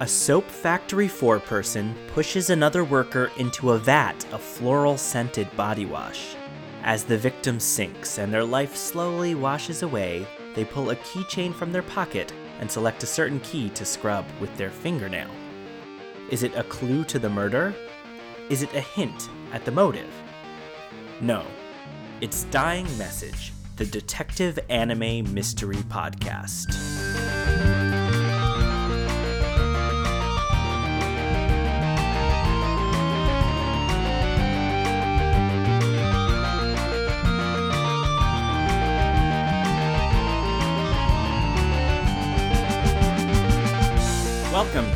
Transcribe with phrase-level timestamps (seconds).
[0.00, 6.34] A soap factory foreperson pushes another worker into a vat of floral scented body wash.
[6.82, 10.26] As the victim sinks and their life slowly washes away,
[10.56, 14.54] they pull a keychain from their pocket and select a certain key to scrub with
[14.56, 15.30] their fingernail.
[16.28, 17.72] Is it a clue to the murder?
[18.50, 20.12] Is it a hint at the motive?
[21.20, 21.46] No.
[22.20, 26.93] It's Dying Message, the detective anime mystery podcast.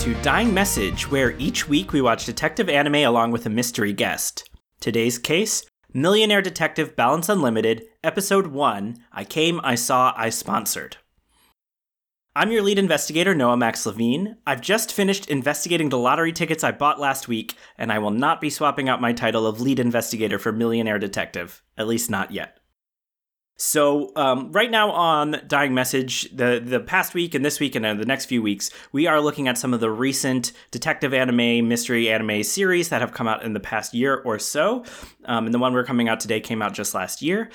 [0.09, 4.49] To Dying Message, where each week we watch detective anime along with a mystery guest.
[4.81, 10.97] Today's case Millionaire Detective Balance Unlimited, Episode 1 I Came, I Saw, I Sponsored.
[12.35, 14.39] I'm your lead investigator, Noah Max Levine.
[14.47, 18.41] I've just finished investigating the lottery tickets I bought last week, and I will not
[18.41, 22.58] be swapping out my title of lead investigator for Millionaire Detective, at least not yet.
[23.59, 27.85] So um, right now on Dying Message, the the past week and this week and
[27.85, 31.67] uh, the next few weeks, we are looking at some of the recent detective anime,
[31.69, 34.85] mystery anime series that have come out in the past year or so.
[35.25, 37.51] Um, and the one we're coming out today came out just last year.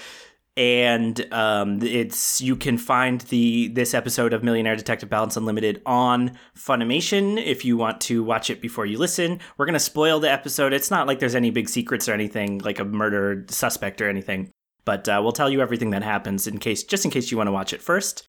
[0.58, 6.38] And um, it's you can find the this episode of Millionaire Detective Balance Unlimited on
[6.54, 9.40] Funimation if you want to watch it before you listen.
[9.58, 10.74] We're gonna spoil the episode.
[10.74, 14.52] It's not like there's any big secrets or anything, like a murder suspect or anything
[14.86, 17.48] but uh, we'll tell you everything that happens in case, just in case you want
[17.48, 18.28] to watch it first.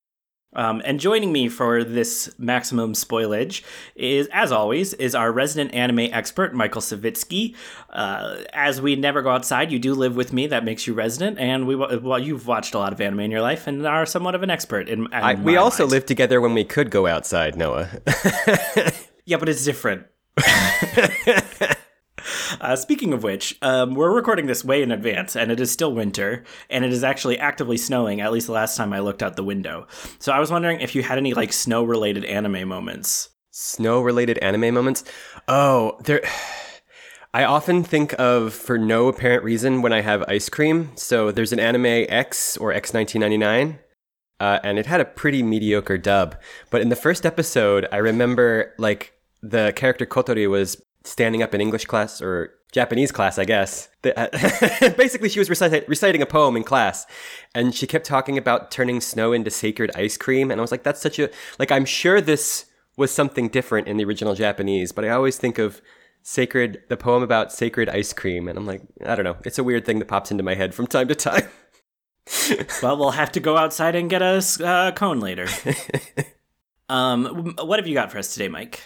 [0.56, 3.62] Um, and joining me for this maximum spoilage
[3.96, 7.56] is, as always, is our resident anime expert, Michael Savitsky.
[7.90, 10.46] Uh, as we never go outside, you do live with me.
[10.46, 13.40] That makes you resident, and we well, you've watched a lot of anime in your
[13.42, 14.88] life and are somewhat of an expert.
[14.88, 15.92] In, in I, we also mind.
[15.92, 17.88] lived together when we could go outside, Noah.
[19.24, 20.06] yeah, but it's different.
[22.60, 25.92] Uh, speaking of which, um, we're recording this way in advance, and it is still
[25.92, 28.20] winter, and it is actually actively snowing.
[28.20, 29.86] At least the last time I looked out the window.
[30.18, 33.30] So I was wondering if you had any like snow-related anime moments.
[33.50, 35.04] Snow-related anime moments?
[35.48, 36.22] Oh, there.
[37.34, 40.92] I often think of for no apparent reason when I have ice cream.
[40.94, 43.80] So there's an anime X or X 1999.
[44.38, 46.36] Uh, and it had a pretty mediocre dub.
[46.70, 51.60] But in the first episode, I remember like the character Kotori was standing up in
[51.60, 53.88] English class or Japanese class, I guess.
[54.02, 57.06] Basically, she was reciting a poem in class,
[57.54, 60.50] and she kept talking about turning snow into sacred ice cream.
[60.50, 61.70] And I was like, that's such a like.
[61.70, 62.66] I'm sure this
[62.96, 65.80] was something different in the original Japanese, but I always think of
[66.22, 69.36] sacred the poem about sacred ice cream, and I'm like, I don't know.
[69.44, 71.48] It's a weird thing that pops into my head from time to time.
[72.82, 75.46] well, we'll have to go outside and get a uh, cone later.
[76.88, 78.80] um, what have you got for us today, Mike?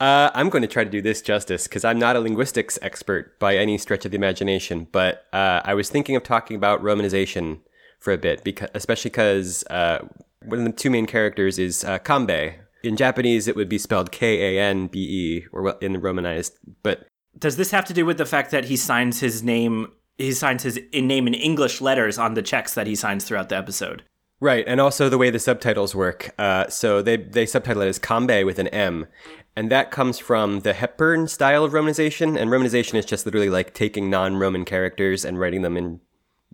[0.00, 3.38] Uh, I'm going to try to do this justice because I'm not a linguistics expert
[3.38, 4.86] by any stretch of the imagination.
[4.92, 7.60] But uh, I was thinking of talking about romanization
[7.98, 10.06] for a bit, because especially because uh,
[10.44, 12.54] one of the two main characters is uh, Kanbei.
[12.84, 16.56] In Japanese, it would be spelled K A N B E, or in the romanized.
[16.84, 19.92] But does this have to do with the fact that he signs his name?
[20.16, 23.56] He signs his name in English letters on the checks that he signs throughout the
[23.56, 24.04] episode.
[24.40, 26.32] Right, and also the way the subtitles work.
[26.38, 29.08] Uh, so they they subtitle it as Kambe with an M,
[29.58, 32.40] and that comes from the Hepburn style of romanization.
[32.40, 35.98] And romanization is just literally like taking non-Roman characters and writing them in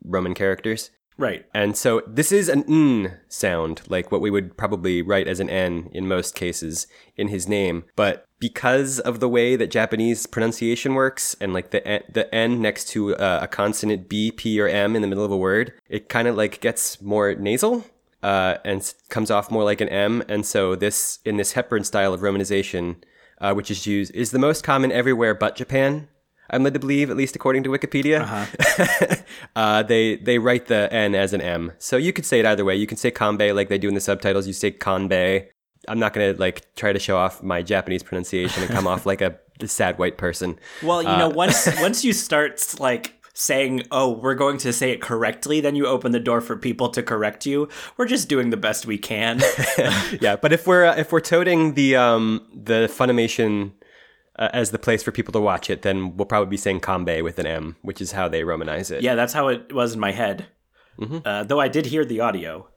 [0.02, 0.90] Roman characters.
[1.18, 1.44] Right.
[1.52, 5.50] And so this is an n sound, like what we would probably write as an
[5.50, 7.84] n in most cases in his name.
[7.94, 12.62] But because of the way that Japanese pronunciation works, and like the n, the n
[12.62, 15.74] next to uh, a consonant b, p, or m in the middle of a word,
[15.90, 17.84] it kind of like gets more nasal
[18.24, 20.22] uh, and comes off more like an M.
[20.28, 22.96] And so this in this Hepburn style of romanization,
[23.38, 26.08] uh, which is used, is the most common everywhere but Japan.
[26.50, 28.20] I'm led to believe, at least according to Wikipedia.
[28.20, 29.16] Uh-huh.
[29.56, 32.64] uh, they they write the N as an M, so you could say it either
[32.64, 32.76] way.
[32.76, 34.46] You can say Kanbei like they do in the subtitles.
[34.46, 35.48] You say Kanbei.
[35.86, 39.20] I'm not gonna like try to show off my Japanese pronunciation and come off like
[39.20, 40.58] a sad white person.
[40.82, 44.90] Well, you know, uh, once once you start like saying, "Oh, we're going to say
[44.90, 47.68] it correctly," then you open the door for people to correct you.
[47.96, 49.42] We're just doing the best we can.
[50.20, 53.72] yeah, but if we're uh, if we're toting the um the Funimation
[54.38, 57.22] uh, as the place for people to watch it, then we'll probably be saying Kambe
[57.22, 59.02] with an M, which is how they romanize it.
[59.02, 60.46] Yeah, that's how it was in my head.
[60.98, 61.18] Mm-hmm.
[61.24, 62.68] Uh, though I did hear the audio.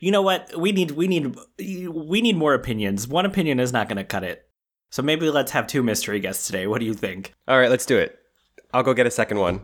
[0.00, 0.58] you know what?
[0.58, 3.08] We need we need we need more opinions.
[3.08, 4.48] One opinion is not going to cut it.
[4.90, 6.66] So maybe let's have two mystery guests today.
[6.66, 7.34] What do you think?
[7.48, 8.18] All right, let's do it.
[8.76, 9.62] I'll go get a second one.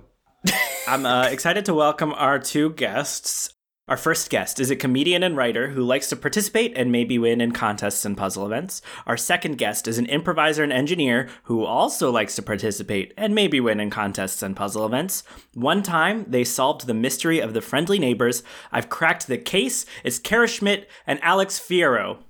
[0.89, 3.53] I'm uh, excited to welcome our two guests.
[3.87, 7.43] Our first guest is a comedian and writer who likes to participate and maybe win
[7.43, 8.81] in contests and puzzle events.
[9.07, 13.61] Our second guest is an improviser and engineer who also likes to participate and maybe
[13.61, 15.25] win in contests and puzzle events.
[15.53, 18.43] One time, they solved the mystery of the friendly neighbors.
[18.73, 19.85] I've cracked the case.
[20.05, 22.23] It's Kara Schmidt and Alex Fierro.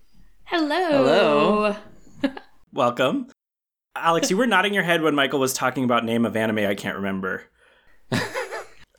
[0.46, 1.76] Hello.
[2.24, 2.32] Hello.
[2.72, 3.28] Welcome.
[4.02, 6.74] Alex, you were nodding your head when Michael was talking about name of anime I
[6.74, 7.44] can't remember.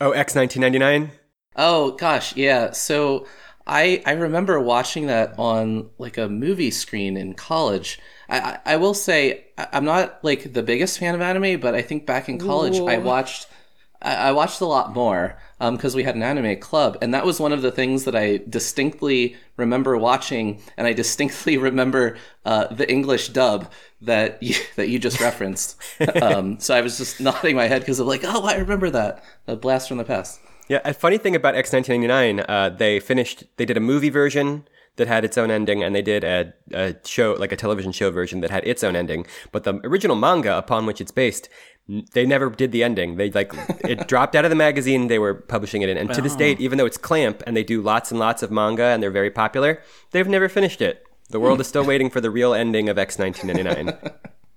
[0.01, 1.11] Oh, X 1999?
[1.55, 2.71] Oh gosh, yeah.
[2.71, 3.27] So
[3.67, 7.99] I I remember watching that on like a movie screen in college.
[8.29, 11.75] I I, I will say I- I'm not like the biggest fan of anime, but
[11.75, 13.47] I think back in college I watched
[14.01, 17.39] I, I watched a lot more because we had an anime club, and that was
[17.39, 22.89] one of the things that I distinctly remember watching, and I distinctly remember uh, the
[22.91, 23.71] English dub
[24.05, 25.77] that you, that you just referenced.
[26.21, 29.23] um, so I was just nodding my head because of like, oh, I remember that
[29.47, 30.39] a blast from the past.
[30.69, 34.65] Yeah, a funny thing about X 1999, uh, they finished, they did a movie version
[34.95, 38.11] that had its own ending, and they did a, a show, like a television show
[38.11, 39.25] version that had its own ending.
[39.51, 41.49] But the original manga upon which it's based,
[42.13, 43.17] they never did the ending.
[43.17, 43.51] They like
[43.83, 46.59] it dropped out of the magazine they were publishing it in, and to this date,
[46.59, 49.31] even though it's Clamp and they do lots and lots of manga and they're very
[49.31, 51.05] popular, they've never finished it.
[51.29, 53.97] The world is still waiting for the real ending of X 1999.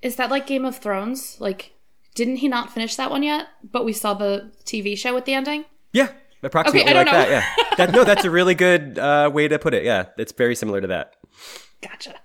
[0.03, 1.37] Is that like Game of Thrones?
[1.41, 1.73] Like,
[2.15, 3.47] didn't he not finish that one yet?
[3.63, 5.65] But we saw the TV show with the ending?
[5.93, 7.31] Yeah, approximately Okay, I don't like know.
[7.31, 7.31] that.
[7.59, 9.85] Yeah, that, no, that's a really good uh, way to put it.
[9.85, 11.15] Yeah, it's very similar to that.
[11.81, 12.17] Gotcha.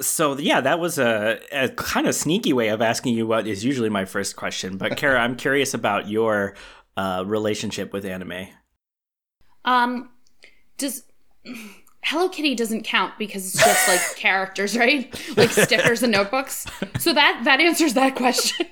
[0.00, 3.64] So yeah, that was a, a kind of sneaky way of asking you what is
[3.64, 4.76] usually my first question.
[4.76, 6.54] But Kara, I'm curious about your
[6.96, 8.46] uh, relationship with anime.
[9.64, 10.10] Um,
[10.78, 11.02] does
[12.02, 15.12] Hello Kitty doesn't count because it's just like characters, right?
[15.36, 16.66] Like stickers and notebooks.
[16.98, 18.66] So that that answers that question.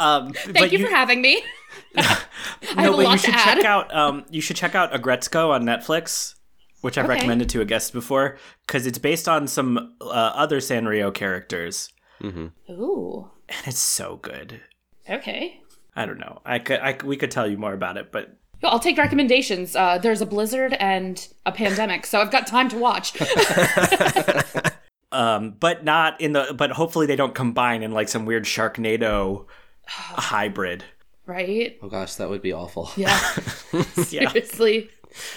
[0.00, 1.42] Um, Thank you, for having me.
[1.96, 3.64] I have no, a but you lot should to check add.
[3.66, 3.94] out.
[3.94, 6.34] Um, you should check out Aggretsuko on Netflix,
[6.80, 7.14] which I've Okay.
[7.14, 11.90] recommended to a guest before, because it's based on some uh, other Sanrio characters,
[12.24, 13.30] Ooh.
[13.48, 14.60] and it's so good.
[15.08, 15.60] Okay.
[15.94, 16.40] I don't know.
[16.44, 16.80] I could.
[16.80, 19.74] I could- we could tell you more about it, but Yo, I'll take recommendations.
[19.74, 23.20] Uh, there's a blizzard and a pandemic, so I've got time to watch.
[25.12, 26.54] um, but not in the.
[26.56, 29.46] But hopefully they don't combine in like some weird Sharknado
[29.86, 30.84] hybrid.
[31.26, 31.76] right?
[31.82, 32.90] Oh gosh, that would be awful.
[32.96, 33.18] Yeah.
[34.10, 34.28] Yeah.
[34.28, 34.90] Seriously.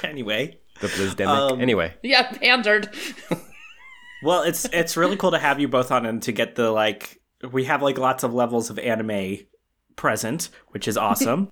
[0.04, 0.60] Anyway.
[0.82, 1.28] The Blizdemic.
[1.54, 1.94] Um, anyway.
[2.04, 2.90] Yeah, pandered.
[4.22, 7.22] Well, it's it's really cool to have you both on and to get the like
[7.52, 9.38] we have like lots of levels of anime
[9.96, 11.50] present, which is awesome.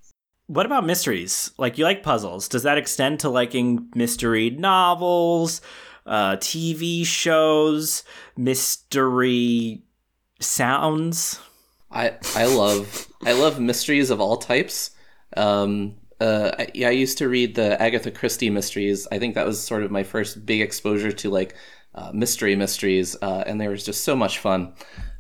[0.48, 1.52] What about mysteries?
[1.58, 2.48] Like you like puzzles.
[2.48, 5.62] Does that extend to liking mystery novels,
[6.06, 8.04] uh TV shows,
[8.38, 9.84] mystery
[10.40, 11.40] sounds?
[11.92, 14.92] I I love I love mysteries of all types.
[15.38, 19.08] Um, uh, I, yeah, I used to read the Agatha Christie mysteries.
[19.12, 21.56] I think that was sort of my first big exposure to like
[21.96, 24.74] uh, mystery mysteries, uh, and they were just so much fun.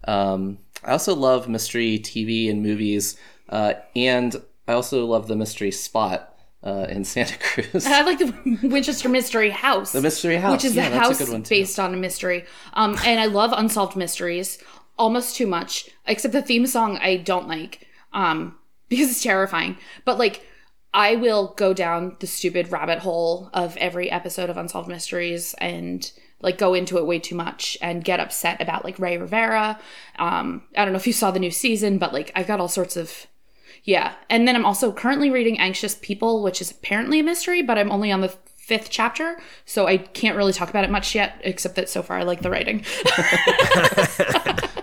[0.07, 3.17] Um, I also love mystery TV and movies,
[3.49, 6.33] uh, and I also love the mystery spot
[6.63, 7.85] uh, in Santa Cruz.
[7.85, 9.91] I like the Winchester Mystery House.
[9.91, 12.45] The Mystery House, Which is yeah, the house based on a mystery.
[12.73, 14.57] Um, and I love unsolved mysteries
[14.97, 18.55] almost too much, except the theme song I don't like um,
[18.89, 19.77] because it's terrifying.
[20.05, 20.45] But like,
[20.93, 26.09] I will go down the stupid rabbit hole of every episode of Unsolved Mysteries and
[26.39, 29.79] like go into it way too much and get upset about like Ray Rivera.
[30.19, 32.67] Um, I don't know if you saw the new season, but like I've got all
[32.67, 33.25] sorts of
[33.83, 34.13] yeah.
[34.29, 37.91] And then I'm also currently reading Anxious People, which is apparently a mystery, but I'm
[37.91, 41.75] only on the fifth chapter, so I can't really talk about it much yet, except
[41.75, 42.85] that so far I like the writing.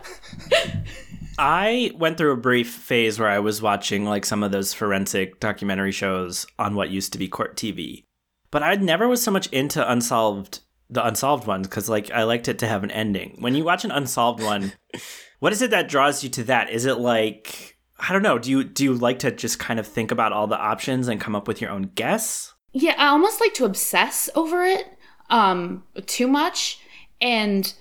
[1.39, 5.41] I went through a brief phase where I was watching like some of those forensic
[5.41, 8.05] documentary shows on what used to be court TV.
[8.51, 10.61] But I never was so much into unsolved
[10.93, 13.37] the unsolved ones cuz like I liked it to have an ending.
[13.39, 14.75] When you watch an unsolved one,
[15.39, 16.69] what is it that draws you to that?
[16.69, 17.79] Is it like
[18.09, 20.47] I don't know, do you do you like to just kind of think about all
[20.47, 22.55] the options and come up with your own guess?
[22.73, 24.87] yeah, I almost like to obsess over it
[25.29, 26.81] um too much.
[27.21, 27.73] And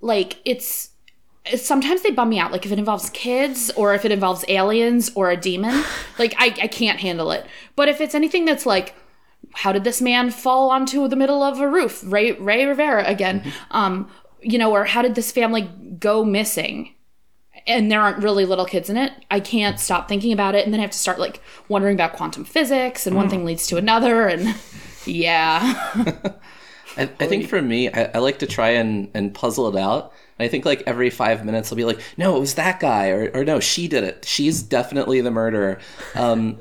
[0.00, 0.90] like it's
[1.56, 2.52] sometimes they bum me out.
[2.52, 5.84] Like if it involves kids or if it involves aliens or a demon
[6.18, 7.46] like I, I can't handle it.
[7.76, 8.94] But if it's anything that's like
[9.54, 12.02] how did this man fall onto the middle of a roof?
[12.04, 13.52] Ray ray rivera again.
[13.70, 14.10] Um
[14.40, 15.62] you know or how did this family
[15.98, 16.94] go missing
[17.68, 20.72] and there aren't really little kids in it i can't stop thinking about it and
[20.72, 23.76] then i have to start like wondering about quantum physics and one thing leads to
[23.76, 24.56] another and
[25.06, 25.92] yeah
[26.98, 30.12] I, I think for me, I, I like to try and, and puzzle it out.
[30.40, 33.30] I think like every five minutes, I'll be like, no, it was that guy, or,
[33.34, 34.24] or no, she did it.
[34.24, 35.78] She's definitely the murderer.
[36.14, 36.58] Um,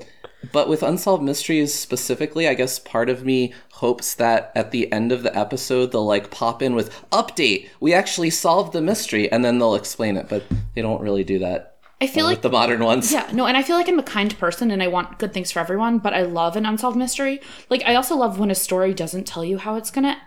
[0.51, 5.11] But with Unsolved Mysteries specifically, I guess part of me hopes that at the end
[5.11, 7.69] of the episode they'll like pop in with update.
[7.79, 10.29] We actually solved the mystery, and then they'll explain it.
[10.29, 10.43] But
[10.75, 13.11] they don't really do that I feel with like the modern ones.
[13.11, 15.51] Yeah, no, and I feel like I'm a kind person and I want good things
[15.51, 17.41] for everyone, but I love an unsolved mystery.
[17.69, 20.17] Like I also love when a story doesn't tell you how it's gonna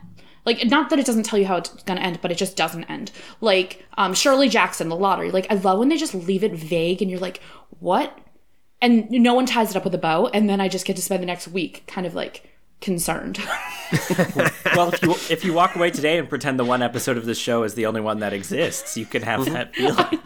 [0.45, 2.85] like not that it doesn't tell you how it's gonna end, but it just doesn't
[2.85, 3.13] end.
[3.41, 5.31] Like um Shirley Jackson, the lottery.
[5.31, 7.41] Like I love when they just leave it vague and you're like,
[7.79, 8.19] what?
[8.83, 11.03] And no one ties it up with a bow, and then I just get to
[11.03, 12.49] spend the next week kind of like
[12.81, 13.39] concerned.
[14.75, 17.39] well, if you if you walk away today and pretend the one episode of this
[17.39, 19.53] show is the only one that exists, you can have mm-hmm.
[19.53, 20.21] that feeling.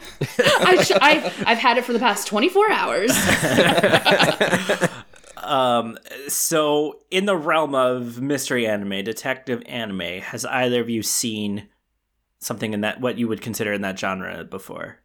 [0.61, 3.11] I sh- I've, I've had it for the past 24 hours.
[5.45, 5.97] Um,
[6.27, 11.67] so, in the realm of mystery anime, detective anime, has either of you seen
[12.39, 14.99] something in that what you would consider in that genre before?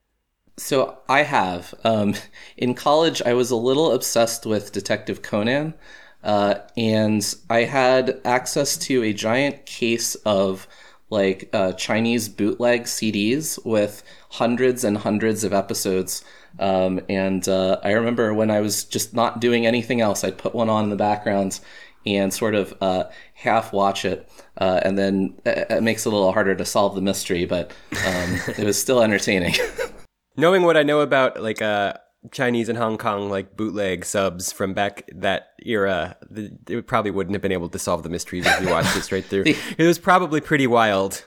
[0.60, 1.74] So I have.
[1.84, 2.14] Um,
[2.56, 5.74] in college, I was a little obsessed with Detective Conan,
[6.22, 10.68] uh, and I had access to a giant case of
[11.08, 16.22] like uh, Chinese bootleg CDs with hundreds and hundreds of episodes.
[16.58, 20.54] Um, and uh, I remember when I was just not doing anything else, I'd put
[20.54, 21.58] one on in the background
[22.06, 24.28] and sort of uh, half watch it.
[24.58, 27.72] Uh, and then it it makes it a little harder to solve the mystery, but
[28.06, 29.54] um, it was still entertaining.
[30.40, 31.94] Knowing what I know about like uh
[32.32, 37.35] Chinese and Hong Kong like bootleg subs from back that era, the, it probably wouldn't
[37.35, 39.44] have been able to solve the mysteries if you watched it straight through.
[39.78, 41.25] It was probably pretty wild.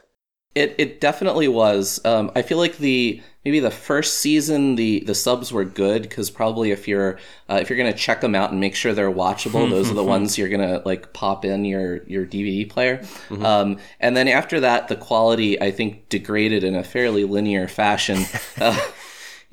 [0.56, 2.00] It it definitely was.
[2.06, 6.30] Um, I feel like the maybe the first season the the subs were good because
[6.30, 7.18] probably if you're
[7.50, 10.04] uh, if you're gonna check them out and make sure they're watchable, those are the
[10.16, 13.04] ones you're gonna like pop in your your DVD player.
[13.42, 18.26] Um, and then after that, the quality I think degraded in a fairly linear fashion,
[18.62, 18.80] uh,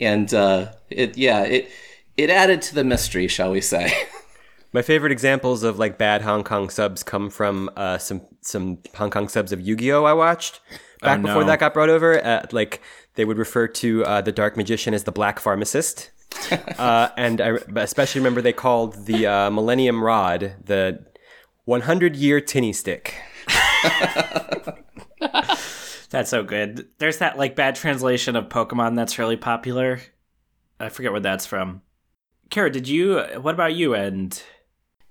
[0.00, 1.70] and uh, it yeah it
[2.16, 3.92] it added to the mystery, shall we say?
[4.72, 9.10] My favorite examples of like bad Hong Kong subs come from uh, some some Hong
[9.10, 10.04] Kong subs of Yu-Gi-Oh!
[10.04, 10.60] I watched
[11.02, 12.24] back Oh, before that got brought over.
[12.24, 12.80] Uh, like
[13.14, 16.10] they would refer to uh, the Dark Magician as the Black Pharmacist,
[16.78, 21.04] uh, and I especially remember they called the uh, Millennium Rod the
[21.64, 23.14] 100 Year Tinny Stick.
[26.10, 26.88] That's so good.
[26.98, 30.00] There's that like bad translation of Pokemon that's really popular.
[30.78, 31.82] I forget where that's from.
[32.50, 33.20] Kara, did you?
[33.40, 33.94] What about you?
[33.94, 34.42] And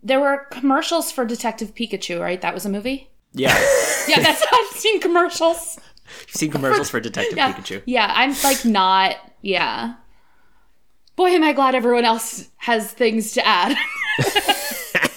[0.03, 2.41] there were commercials for Detective Pikachu, right?
[2.41, 3.09] That was a movie?
[3.33, 3.53] yeah,
[4.07, 5.79] Yeah, that's I've seen commercials.
[6.27, 7.53] you've seen commercials for Detective Yeah.
[7.53, 7.81] Pikachu.
[7.85, 9.93] Yeah, I'm like not yeah.
[11.15, 13.77] Boy, am I glad everyone else has things to add.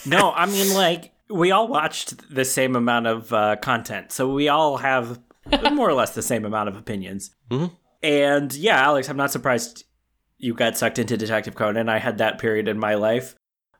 [0.05, 4.49] No, I mean like we all watched the same amount of uh, content, so we
[4.49, 5.21] all have
[5.73, 7.35] more or less the same amount of opinions.
[8.03, 9.85] And yeah, Alex, I'm not surprised
[10.39, 11.89] you got sucked into Detective Conan.
[11.89, 13.37] I had that period in my life.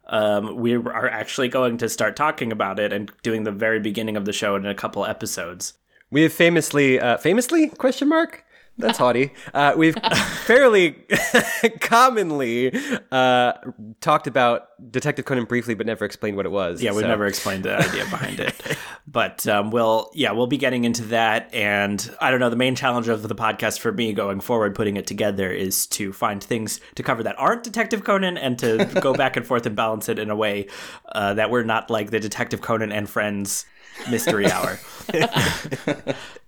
[0.07, 4.16] Um, we are actually going to start talking about it and doing the very beginning
[4.16, 5.75] of the show in a couple episodes.
[6.11, 8.45] We have famously, uh, famously question mark.
[8.82, 9.30] That's haughty.
[9.54, 9.94] Uh, we've
[10.44, 10.96] fairly
[11.80, 12.72] commonly
[13.12, 13.52] uh,
[14.00, 16.82] talked about Detective Conan briefly, but never explained what it was.
[16.82, 18.60] Yeah, we've never explained the idea behind it,
[19.06, 21.48] but um, we'll yeah we'll be getting into that.
[21.54, 24.96] And I don't know, the main challenge of the podcast for me going forward, putting
[24.96, 29.14] it together, is to find things to cover that aren't Detective Conan, and to go
[29.14, 30.66] back and forth and balance it in a way
[31.12, 33.64] uh, that we're not like the Detective Conan and Friends
[34.10, 34.80] mystery hour,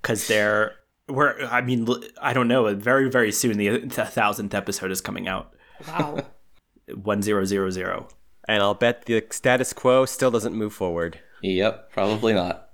[0.03, 0.73] because they're
[1.09, 1.87] we're I mean
[2.21, 5.55] I don't know, very very soon the thousandth episode is coming out,
[5.89, 6.23] wow.
[6.95, 8.09] one zero zero zero.
[8.47, 11.19] And I'll bet the status quo still doesn't move forward.
[11.43, 12.71] yep, probably not.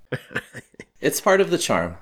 [1.01, 1.97] it's part of the charm.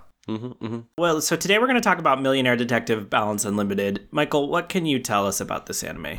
[0.98, 4.06] Well, so today we're going to talk about Millionaire Detective Balance Unlimited.
[4.10, 6.18] Michael, what can you tell us about this anime?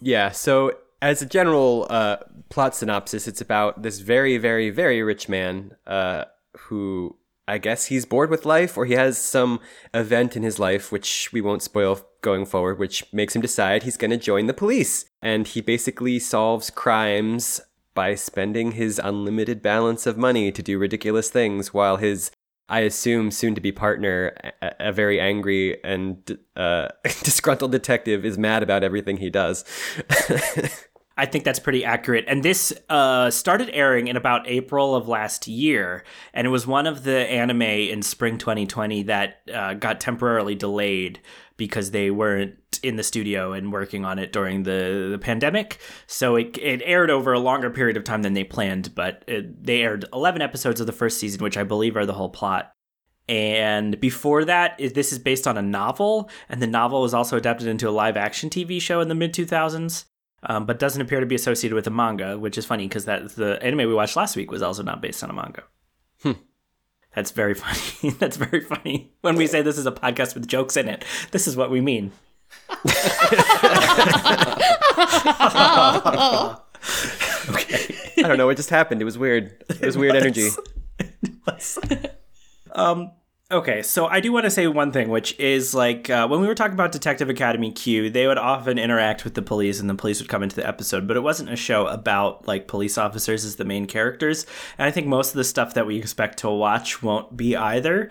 [0.00, 2.18] Yeah, so as a general uh,
[2.50, 6.24] plot synopsis, it's about this very, very, very rich man uh,
[6.56, 7.16] who
[7.48, 9.60] I guess he's bored with life or he has some
[9.94, 13.96] event in his life, which we won't spoil going forward, which makes him decide he's
[13.96, 15.06] going to join the police.
[15.22, 17.62] And he basically solves crimes
[17.94, 22.30] by spending his unlimited balance of money to do ridiculous things while his
[22.70, 26.88] I assume soon to be partner, a, very angry and uh,
[27.22, 29.64] disgruntled detective, is mad about everything he does.
[31.18, 32.24] I think that's pretty accurate.
[32.28, 36.86] And this uh, started airing in about April of last year, and it was one
[36.86, 41.18] of the anime in spring 2020 that uh, got temporarily delayed
[41.56, 45.80] because they weren't in the studio and working on it during the, the pandemic.
[46.06, 49.64] So it, it aired over a longer period of time than they planned, but it,
[49.64, 52.70] they aired 11 episodes of the first season, which I believe are the whole plot.
[53.28, 57.66] And before that, this is based on a novel, and the novel was also adapted
[57.66, 60.04] into a live action TV show in the mid 2000s.
[60.48, 63.28] Um, but doesn't appear to be associated with a manga, which is funny because that
[63.36, 65.62] the anime we watched last week was also not based on a manga.
[67.14, 68.10] That's very funny.
[68.18, 69.12] That's very funny.
[69.22, 71.80] When we say this is a podcast with jokes in it, this is what we
[71.80, 72.12] mean.
[72.70, 72.94] okay.
[78.18, 79.02] I don't know what just happened.
[79.02, 79.64] It was weird.
[79.68, 80.48] It was weird energy.
[82.72, 83.10] um
[83.50, 86.46] okay so i do want to say one thing which is like uh, when we
[86.46, 89.94] were talking about detective academy q they would often interact with the police and the
[89.94, 93.44] police would come into the episode but it wasn't a show about like police officers
[93.44, 94.46] as the main characters.
[94.76, 98.10] And i think most of the stuff that we expect to watch won't be either.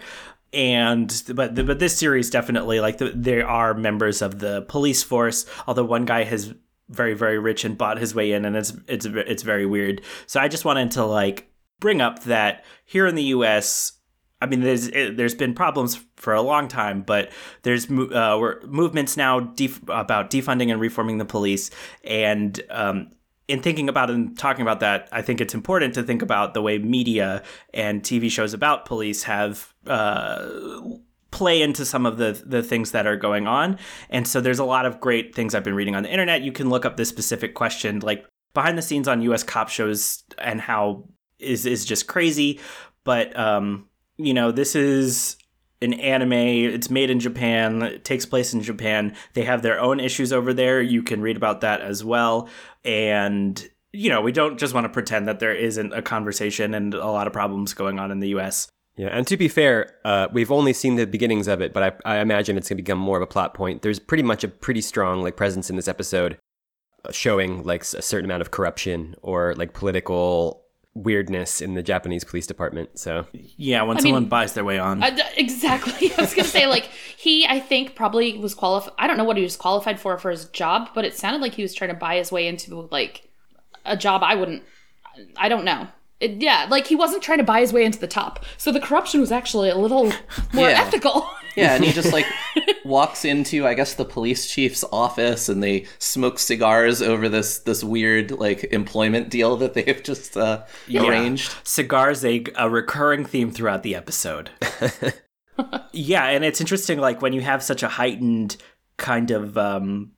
[0.54, 5.46] And but but this series definitely like the, there are members of the police force
[5.68, 6.54] although one guy has
[6.90, 10.02] very very rich and bought his way in and it's it's it's very weird.
[10.26, 13.97] So i just wanted to like bring up that here in the us
[14.40, 17.32] I mean, there's there's been problems for a long time, but
[17.64, 21.72] there's uh, movements now def- about defunding and reforming the police,
[22.04, 23.12] and um,
[23.48, 26.62] in thinking about and talking about that, I think it's important to think about the
[26.62, 30.48] way media and TV shows about police have uh,
[31.32, 33.80] play into some of the the things that are going on.
[34.10, 36.42] And so there's a lot of great things I've been reading on the internet.
[36.42, 39.44] You can look up this specific question, like behind the scenes on U.S.
[39.44, 41.08] cop shows, and how
[41.40, 42.60] is is just crazy.
[43.04, 43.87] But um,
[44.18, 45.38] you know, this is
[45.82, 46.34] an anime.
[46.34, 47.82] It's made in Japan.
[47.84, 49.16] It takes place in Japan.
[49.34, 50.82] They have their own issues over there.
[50.82, 52.50] You can read about that as well.
[52.84, 56.94] And you know, we don't just want to pretend that there isn't a conversation and
[56.94, 58.68] a lot of problems going on in the U.S.
[58.96, 62.18] Yeah, and to be fair, uh, we've only seen the beginnings of it, but I,
[62.18, 63.82] I imagine it's going to become more of a plot point.
[63.82, 66.38] There's pretty much a pretty strong like presence in this episode,
[67.06, 70.67] uh, showing like a certain amount of corruption or like political
[71.04, 72.98] weirdness in the Japanese police department.
[72.98, 76.12] So yeah, when I someone mean, buys their way on, uh, exactly.
[76.18, 78.94] I was gonna say like he, I think probably was qualified.
[78.98, 81.54] I don't know what he was qualified for for his job, but it sounded like
[81.54, 83.30] he was trying to buy his way into like
[83.86, 84.64] a job I wouldn't.
[85.36, 85.88] I don't know.
[86.20, 88.44] It, yeah, like he wasn't trying to buy his way into the top.
[88.58, 90.06] So the corruption was actually a little
[90.54, 90.82] more yeah.
[90.82, 91.30] ethical.
[91.56, 92.26] yeah, and he just like
[92.88, 97.84] walks into I guess the police chief's office and they smoke cigars over this this
[97.84, 101.08] weird like employment deal that they've just uh, yeah.
[101.08, 101.54] arranged.
[101.64, 104.50] Cigars a, a recurring theme throughout the episode.
[105.92, 108.58] yeah, and it's interesting like when you have such a heightened
[108.98, 110.12] kind of um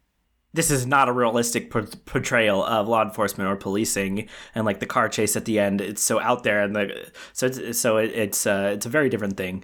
[0.54, 5.08] this is not a realistic portrayal of law enforcement or policing and like the car
[5.08, 8.48] chase at the end it's so out there and the so it's so it, it's
[8.48, 9.64] uh, it's a very different thing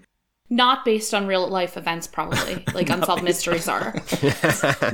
[0.50, 3.92] not based on real life events probably like unsolved mysteries are.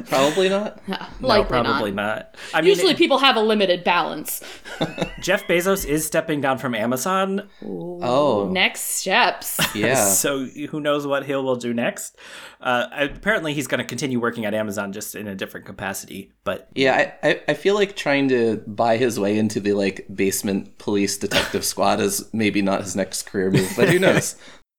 [0.07, 0.81] Probably not?
[0.87, 2.35] Yeah, no, probably not, not.
[2.53, 4.41] I mean, usually it, people have a limited balance.
[5.21, 7.49] Jeff bezos is stepping down from amazon.
[7.63, 8.49] Ooh, oh.
[8.49, 9.59] next steps.
[9.75, 10.05] Yeah.
[10.05, 12.17] So who knows what he will do next?
[12.61, 16.69] Uh, apparently he's going to continue working at amazon just in a different capacity but
[16.75, 21.17] yeah I, I feel like trying to buy his way into the like basement police
[21.17, 24.35] detective squad is maybe not his next career move but who knows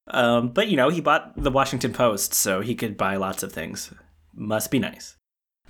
[0.08, 3.52] um, but you know, he bought the Washington Post, so he could buy lots of
[3.52, 3.92] things.
[4.34, 5.16] Must be nice.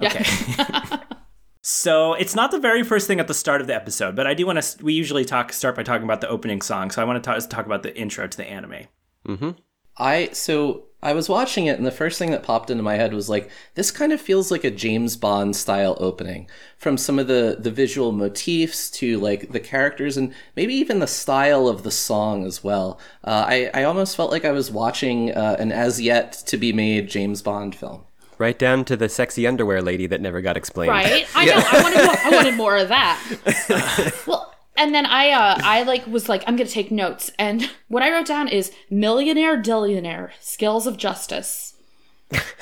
[0.00, 0.24] Okay.
[0.58, 1.00] Yeah.
[1.62, 4.34] so it's not the very first thing at the start of the episode, but I
[4.34, 4.84] do want to.
[4.84, 7.48] We usually talk start by talking about the opening song, so I want to talk,
[7.48, 8.86] talk about the intro to the anime.
[9.26, 9.50] Mm-hmm.
[9.98, 13.12] I so I was watching it, and the first thing that popped into my head
[13.12, 16.48] was like, this kind of feels like a James Bond style opening.
[16.78, 21.06] From some of the the visual motifs to like the characters, and maybe even the
[21.06, 22.98] style of the song as well.
[23.24, 26.72] Uh, I I almost felt like I was watching uh, an as yet to be
[26.72, 28.04] made James Bond film.
[28.38, 30.90] Right down to the sexy underwear lady that never got explained.
[30.90, 31.26] Right?
[31.34, 31.52] I know.
[31.54, 34.22] I wanted, more, I wanted more of that.
[34.26, 38.02] well, and then I uh I like was like I'm gonna take notes and what
[38.02, 41.74] I wrote down is millionaire dillionaire skills of justice.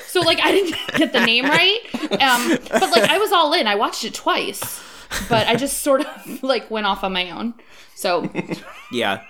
[0.07, 1.79] So like I didn't get the name right,
[2.21, 3.67] um, but like I was all in.
[3.67, 4.81] I watched it twice,
[5.29, 7.53] but I just sort of like went off on my own.
[7.95, 8.29] So
[8.91, 9.23] yeah,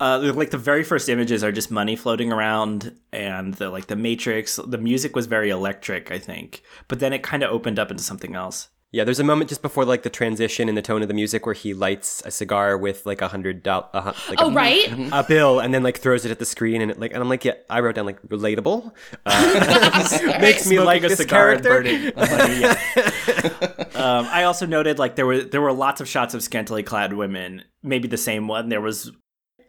[0.00, 3.96] uh, like the very first images are just money floating around, and the like the
[3.96, 4.56] Matrix.
[4.56, 8.02] The music was very electric, I think, but then it kind of opened up into
[8.02, 8.68] something else.
[8.96, 11.44] Yeah, there's a moment just before like the transition in the tone of the music
[11.44, 14.90] where he lights a cigar with like a hundred dollar, uh, like oh a, right,
[15.12, 17.28] a bill, and then like throws it at the screen, and it like, and I'm
[17.28, 18.90] like, yeah, I wrote down like relatable.
[19.26, 21.82] Uh, makes me like a cigar character.
[21.82, 22.80] yeah.
[23.96, 27.12] um, I also noted like there were there were lots of shots of scantily clad
[27.12, 27.64] women.
[27.82, 28.70] Maybe the same one.
[28.70, 29.12] There was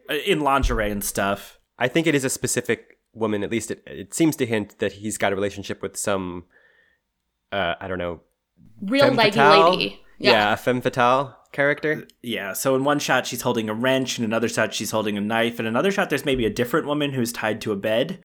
[0.10, 1.60] uh, in lingerie and stuff.
[1.78, 3.44] I think it is a specific woman.
[3.44, 6.46] At least it, it seems to hint that he's got a relationship with some.
[7.52, 8.22] Uh, I don't know
[8.82, 10.00] real leggy lady.
[10.20, 10.32] Yeah.
[10.32, 12.08] yeah, a femme fatale character.
[12.22, 12.54] Yeah.
[12.54, 15.60] So in one shot she's holding a wrench, in another shot she's holding a knife,
[15.60, 18.24] in another shot there's maybe a different woman who's tied to a bed.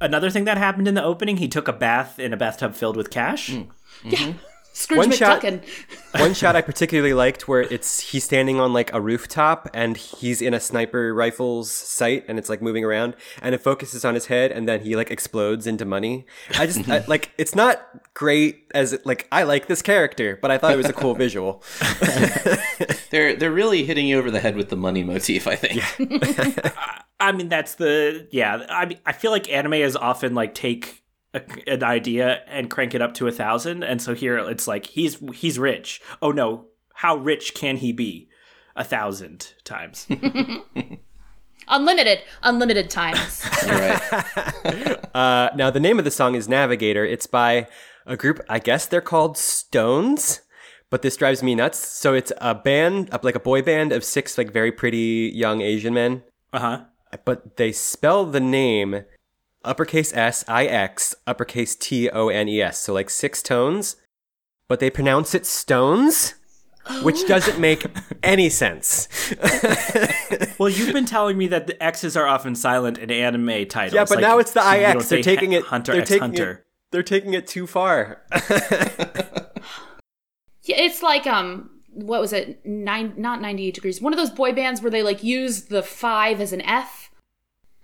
[0.00, 2.96] Another thing that happened in the opening, he took a bath in a bathtub filled
[2.96, 3.50] with cash.
[3.50, 3.68] Mm.
[4.04, 4.10] Mm-hmm.
[4.10, 4.32] Yeah.
[4.78, 5.44] Scrooge One shot-
[6.14, 10.40] One shot I particularly liked where it's he's standing on like a rooftop and he's
[10.40, 14.26] in a sniper rifle's sight and it's like moving around and it focuses on his
[14.26, 16.26] head and then he like explodes into money.
[16.56, 17.82] I just I, like it's not
[18.14, 21.14] great as it, like I like this character, but I thought it was a cool
[21.26, 21.64] visual.
[23.10, 25.48] They're they're really hitting you over the head with the money motif.
[25.48, 25.82] I think.
[27.18, 28.64] I mean, that's the yeah.
[28.68, 31.02] I mean, I feel like anime is often like take
[31.34, 34.86] a, an idea and crank it up to a thousand, and so here it's like
[34.86, 36.00] he's he's rich.
[36.22, 38.28] Oh no, how rich can he be?
[38.76, 40.06] A thousand times.
[41.70, 43.44] Unlimited, unlimited times.
[43.64, 44.96] All right.
[45.14, 47.04] Uh, now the name of the song is Navigator.
[47.04, 47.66] It's by
[48.06, 48.40] a group.
[48.48, 50.42] I guess they're called Stones.
[50.90, 51.78] But this drives me nuts.
[51.78, 55.92] So it's a band, like a boy band of six like very pretty young Asian
[55.92, 56.22] men.
[56.52, 56.84] Uh huh.
[57.24, 59.04] but they spell the name
[59.68, 62.80] uppercase S I X uppercase T O N E S.
[62.80, 63.96] So like six tones,
[64.68, 66.34] but they pronounce it stones,
[67.02, 67.86] which doesn't make
[68.22, 69.08] any sense.
[70.58, 73.94] Well, you've been telling me that the X's are often silent in anime titles.
[73.94, 75.08] yeah, but like, now it's the IX.
[75.08, 75.62] They're taking it.
[75.62, 76.50] Hunter they're X taking Hunter.
[76.50, 78.22] It, they're taking it too far.
[80.68, 82.64] Yeah, it's like um, what was it?
[82.64, 84.02] Nine, not ninety-eight degrees.
[84.02, 87.07] One of those boy bands where they like use the five as an F.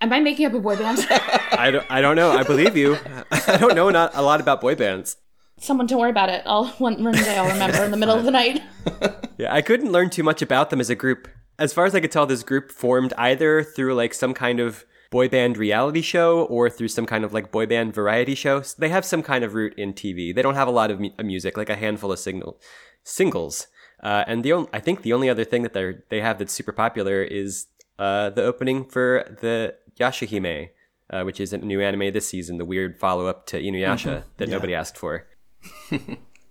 [0.01, 1.07] Am I making up a boy band?
[1.11, 1.87] I don't.
[1.91, 2.33] I don't know.
[2.33, 2.99] I believe you.
[3.31, 5.17] I don't know not a lot about boy bands.
[5.59, 6.43] Someone, don't worry about it.
[6.47, 8.63] I'll one, one day I'll remember in the middle of the night.
[9.37, 11.27] Yeah, I couldn't learn too much about them as a group.
[11.59, 14.85] As far as I could tell, this group formed either through like some kind of
[15.11, 18.63] boy band reality show or through some kind of like boy band variety show.
[18.63, 20.33] So they have some kind of root in TV.
[20.33, 22.61] They don't have a lot of mu- music, like a handful of single
[23.03, 23.67] singles.
[24.05, 26.53] Uh, and the only, I think the only other thing that they they have that's
[26.53, 27.67] super popular is
[27.99, 30.71] uh, the opening for the Yashahime,
[31.11, 34.49] uh, which is a new anime this season, the weird follow up to Inuyasha that
[34.49, 35.27] nobody asked for.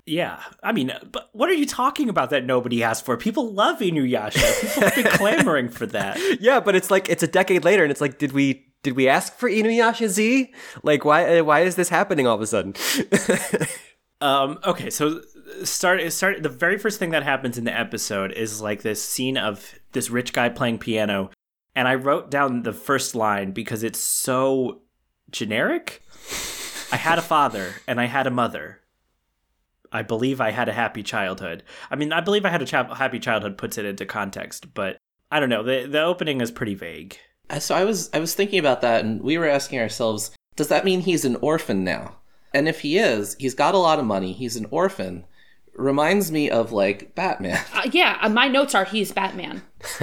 [0.05, 3.15] Yeah, I mean, but what are you talking about that nobody asked for?
[3.15, 4.61] People love Inuyasha.
[4.61, 6.19] People have been clamoring for that.
[6.41, 9.07] Yeah, but it's like it's a decade later, and it's like, did we did we
[9.07, 10.53] ask for Inuyasha Z?
[10.83, 12.73] Like, why why is this happening all of a sudden?
[14.21, 15.19] Um, okay, so
[15.65, 19.35] start start the very first thing that happens in the episode is like this scene
[19.35, 21.29] of this rich guy playing piano,
[21.75, 24.81] and I wrote down the first line because it's so
[25.31, 26.03] generic.
[26.91, 28.79] I had a father and I had a mother.
[29.91, 31.63] I believe I had a happy childhood.
[31.91, 34.97] I mean, I believe I had a happy childhood puts it into context, but
[35.31, 35.63] I don't know.
[35.63, 37.17] The the opening is pretty vague.
[37.49, 40.67] Uh, So I was I was thinking about that, and we were asking ourselves, does
[40.69, 42.17] that mean he's an orphan now?
[42.53, 44.33] And if he is, he's got a lot of money.
[44.33, 45.25] He's an orphan.
[45.75, 47.59] Reminds me of like Batman.
[47.73, 49.61] Uh, yeah, uh, my notes are he's Batman.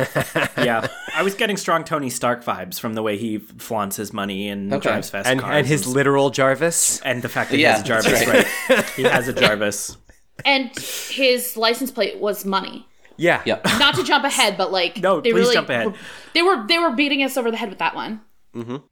[0.58, 4.48] Yeah, I was getting strong Tony Stark vibes from the way he flaunts his money
[4.48, 4.88] and Okay.
[4.88, 7.00] drives fast and cars and his literal Jarvis.
[7.02, 8.46] and the fact that Yeah, he has a Jarvis, right?
[8.68, 8.84] right.
[8.96, 9.96] he has a Jarvis.
[10.44, 10.70] And
[11.10, 12.86] his license plate was money.
[13.18, 13.64] Yeah, Yep.
[13.78, 15.86] Not to jump ahead, but like No, they please really jump ahead.
[15.88, 15.94] Were,
[16.34, 18.22] they were they were beating us over the head with that one.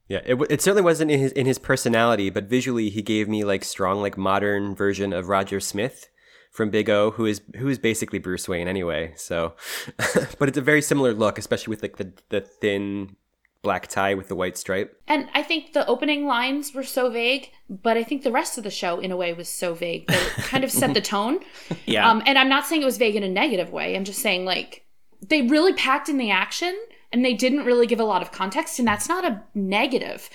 [0.09, 0.21] yeah.
[0.25, 3.65] It, it certainly wasn't in his in his personality, but visually he gave me like
[3.65, 6.09] strong like modern version of Roger Smith
[6.51, 9.13] from Big O, who is who is basically Bruce Wayne anyway.
[9.17, 9.55] So,
[10.39, 13.17] but it's a very similar look, especially with like the the thin
[13.63, 15.01] black tie with the white stripe.
[15.09, 18.65] And I think the opening lines were so vague, but I think the rest of
[18.65, 21.41] the show, in a way, was so vague that it kind of set the tone.
[21.85, 22.09] Yeah.
[22.09, 23.97] Um, and I'm not saying it was vague in a negative way.
[23.97, 24.85] I'm just saying, like,
[25.27, 26.79] they really packed in the action
[27.13, 28.79] and they didn't really give a lot of context.
[28.79, 30.31] And that's not a negative,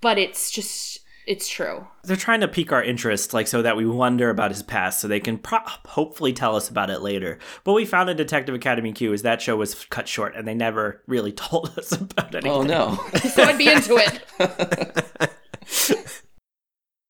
[0.00, 1.86] but it's just, it's true.
[2.02, 5.08] They're trying to pique our interest, like so that we wonder about his past, so
[5.08, 7.38] they can pro- hopefully tell us about it later.
[7.64, 10.54] But we found in Detective Academy Q is that show was cut short, and they
[10.54, 12.50] never really told us about anything.
[12.50, 12.98] Oh no.
[13.34, 14.20] So I'd be into it.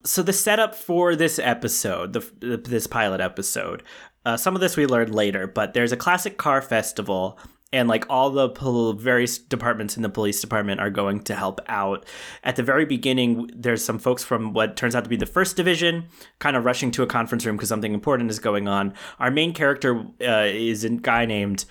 [0.04, 3.82] so the setup for this episode, the, this pilot episode,
[4.24, 7.38] uh, some of this we learned later, but there's a classic car festival,
[7.74, 11.60] and like all the pol- various departments in the police department are going to help
[11.66, 12.06] out.
[12.44, 15.56] At the very beginning, there's some folks from what turns out to be the first
[15.56, 16.04] division,
[16.38, 18.94] kind of rushing to a conference room because something important is going on.
[19.18, 21.64] Our main character uh, is a guy named.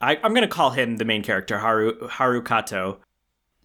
[0.00, 3.00] I, I'm going to call him the main character, Haru Haru Kato,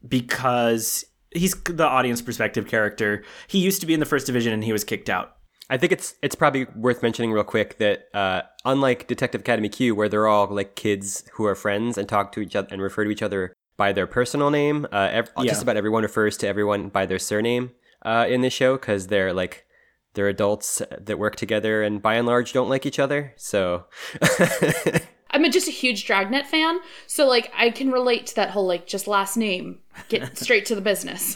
[0.07, 3.23] because he's the audience perspective character.
[3.47, 5.35] He used to be in the first division and he was kicked out.
[5.69, 9.93] I think it's it's probably worth mentioning real quick that uh, unlike Detective Academy Q,
[9.95, 13.03] where they're all like kids who are friends and talk to each other and refer
[13.03, 15.45] to each other by their personal name, uh, ev- Yeah.
[15.45, 17.71] just about everyone refers to everyone by their surname
[18.03, 19.65] uh, in this show because they're like
[20.15, 23.33] they're adults that work together and by and large don't like each other.
[23.37, 23.85] So
[25.31, 26.79] I'm just a huge Dragnet fan.
[27.05, 29.77] So, like, I can relate to that whole, like, just last name,
[30.09, 31.35] get straight to the business.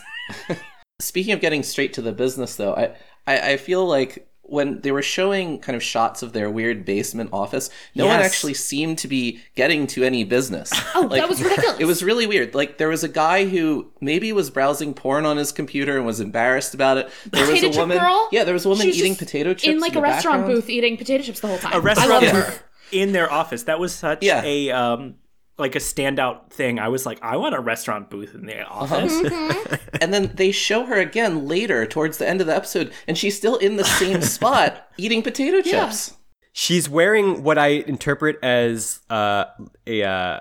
[1.00, 2.96] Speaking of getting straight to the business, though, I,
[3.28, 7.30] I, I feel like when they were showing kind of shots of their weird basement
[7.32, 10.72] office, no one actually seemed to be getting to any business.
[10.96, 11.80] Oh, that was ridiculous.
[11.80, 12.54] It was really weird.
[12.54, 16.20] Like there was a guy who maybe was browsing porn on his computer and was
[16.20, 17.10] embarrassed about it.
[17.32, 17.98] There was potato a chip woman.
[17.98, 18.30] girl.
[18.32, 20.42] Yeah, there was a woman She was eating potato chips in like the a restaurant
[20.42, 20.62] background.
[20.62, 21.74] booth eating potato chips the whole time.
[21.74, 22.54] a restaurant I love her.
[22.92, 23.64] in their office.
[23.64, 24.44] That was such Yeah.
[24.44, 25.16] a um
[25.58, 26.80] like a standout thing.
[26.80, 29.80] I was like, I want a restaurant booth in the office.
[30.02, 33.38] And then they show her again later towards the end of the episode, and she's
[33.38, 36.18] still in the same spot eating potato chips.
[36.52, 39.46] She's wearing what I interpret as uh,
[39.88, 40.40] a uh,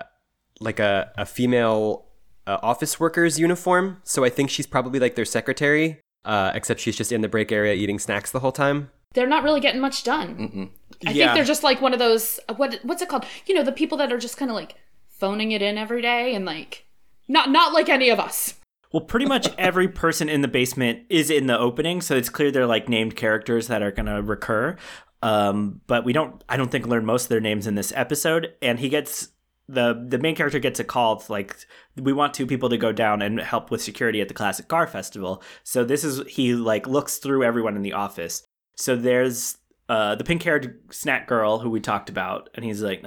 [0.59, 2.05] like a, a female
[2.45, 4.01] uh, office worker's uniform.
[4.03, 7.51] So I think she's probably like their secretary, uh, except she's just in the break
[7.51, 8.89] area eating snacks the whole time.
[9.13, 10.71] They're not really getting much done.
[11.05, 11.25] I Yeah.
[11.27, 13.25] think they're just like one of those what what's it called?
[13.45, 14.75] You know, the people that are just kind of like
[15.23, 16.85] phoning it in every day and like
[17.29, 18.55] not not like any of us.
[18.91, 22.51] Well, pretty much every person in the basement is in the opening, so it's clear
[22.51, 24.75] they're like named characters that are going to recur.
[25.21, 28.53] Um, but we don't, I don't think, learn most of their names in this episode.
[28.61, 29.29] And he gets
[29.69, 31.55] the the main character gets a call to like
[31.95, 34.87] we want two people to go down and help with security at the Classic Car
[34.87, 35.41] Festival.
[35.63, 38.45] So this is he like looks through everyone in the office.
[38.75, 39.57] So there's
[39.87, 43.05] uh, the pink haired snack girl who we talked about, and he's like,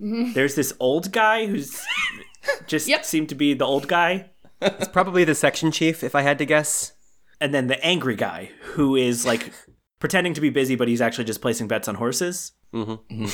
[0.00, 1.80] There's this old guy who's
[2.66, 3.04] just Yep.
[3.04, 4.30] seemed to be the old guy
[4.60, 6.92] It's probably the section chief, if I had to guess.
[7.40, 9.52] and then the angry guy who is like
[10.00, 12.92] pretending to be busy but he's actually just placing bets on horses mm-hmm.
[12.92, 13.24] Mm-hmm.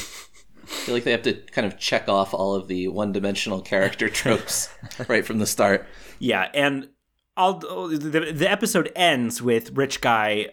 [0.62, 4.08] I feel like they have to kind of check off all of the one-dimensional character
[4.20, 4.68] tropes
[5.08, 5.86] right from the start.
[6.20, 6.88] yeah and
[7.36, 10.48] all the, the episode ends with rich guy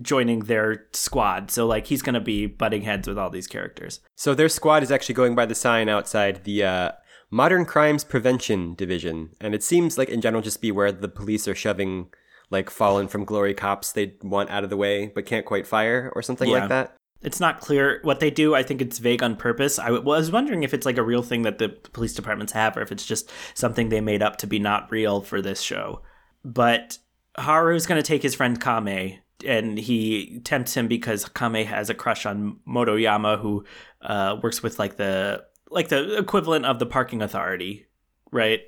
[0.00, 1.50] joining their squad.
[1.50, 4.00] So like he's gonna be butting heads with all these characters.
[4.16, 6.92] So their squad is actually going by the sign outside the uh,
[7.30, 11.48] Modern Crimes Prevention Division, and it seems like in general just be where the police
[11.48, 12.08] are shoving
[12.50, 16.12] like fallen from glory cops they want out of the way but can't quite fire
[16.14, 16.60] or something Yeah.
[16.60, 16.96] like that.
[17.22, 18.54] it's not clear what they do.
[18.54, 19.78] I think it's vague on purpose.
[19.78, 22.82] I was wondering if it's like a real thing that the police departments have or
[22.82, 26.02] if it's just something they made up to be not real for this show.
[26.44, 26.98] But
[27.38, 31.94] haru's going to take his friend kame and he tempts him because kame has a
[31.94, 33.64] crush on motoyama who
[34.02, 37.86] uh, works with like the like the equivalent of the parking authority
[38.30, 38.60] right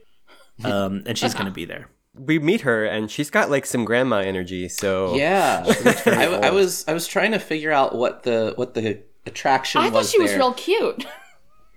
[0.65, 3.85] um, and she's going to be there We meet her and she's got like some
[3.85, 5.65] grandma energy, so Yeah,
[6.07, 9.91] I, I was I was trying to figure out what the what the attraction I
[9.91, 11.05] thought was she was real cute.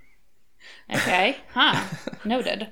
[0.94, 1.84] okay, huh?
[2.26, 2.70] Noted.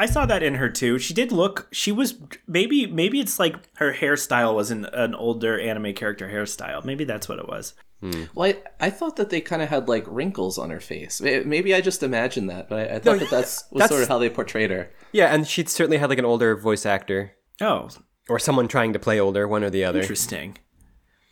[0.00, 0.98] I saw that in her too.
[0.98, 1.68] She did look.
[1.72, 2.14] She was
[2.48, 6.84] maybe maybe it's like her hairstyle was an, an older anime character hairstyle.
[6.84, 7.74] Maybe that's what it was.
[8.00, 8.24] Hmm.
[8.34, 11.20] Well, I, I thought that they kind of had like wrinkles on her face.
[11.20, 14.08] Maybe I just imagined that, but I, I thought that that's was that's- sort of
[14.08, 14.90] how they portrayed her.
[15.12, 17.90] yeah, and she'd certainly had like an older voice actor Oh,
[18.30, 20.00] or someone trying to play older, one or the other.
[20.00, 20.56] interesting.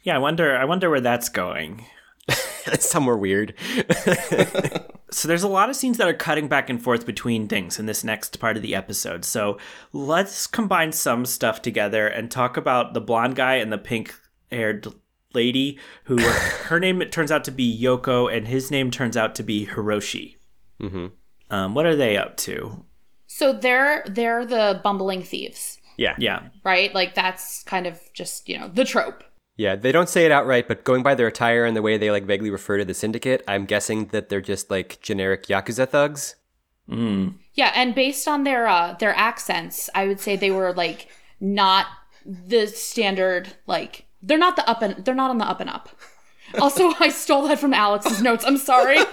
[0.03, 0.55] Yeah, I wonder.
[0.57, 1.87] I wonder where that's going.
[2.81, 3.55] Somewhere weird.
[5.11, 7.87] So there's a lot of scenes that are cutting back and forth between things in
[7.87, 9.25] this next part of the episode.
[9.25, 9.59] So
[9.93, 14.87] let's combine some stuff together and talk about the blonde guy and the pink-haired
[15.35, 16.19] lady who
[16.65, 19.67] her name it turns out to be Yoko and his name turns out to be
[19.67, 20.37] Hiroshi.
[20.81, 21.07] Mm-hmm.
[21.51, 22.85] Um, what are they up to?
[23.27, 26.15] So they're they're the bumbling thieves, yeah.
[26.19, 26.95] Yeah, right?
[26.95, 29.25] Like that's kind of just you know the trope.
[29.59, 32.13] Yeah, they don't say it outright, but going by their attire and the way they
[32.13, 36.37] like vaguely refer to the syndicate, I'm guessing that they're just like generic yakuza thugs.
[36.89, 41.09] Yeah, and based on their uh their accents, I would say they were like
[41.41, 41.87] not
[42.25, 45.91] the standard like they're not the up and they're not on the up and up.
[46.59, 48.43] Also, I stole that from Alex's notes.
[48.43, 48.97] I'm sorry.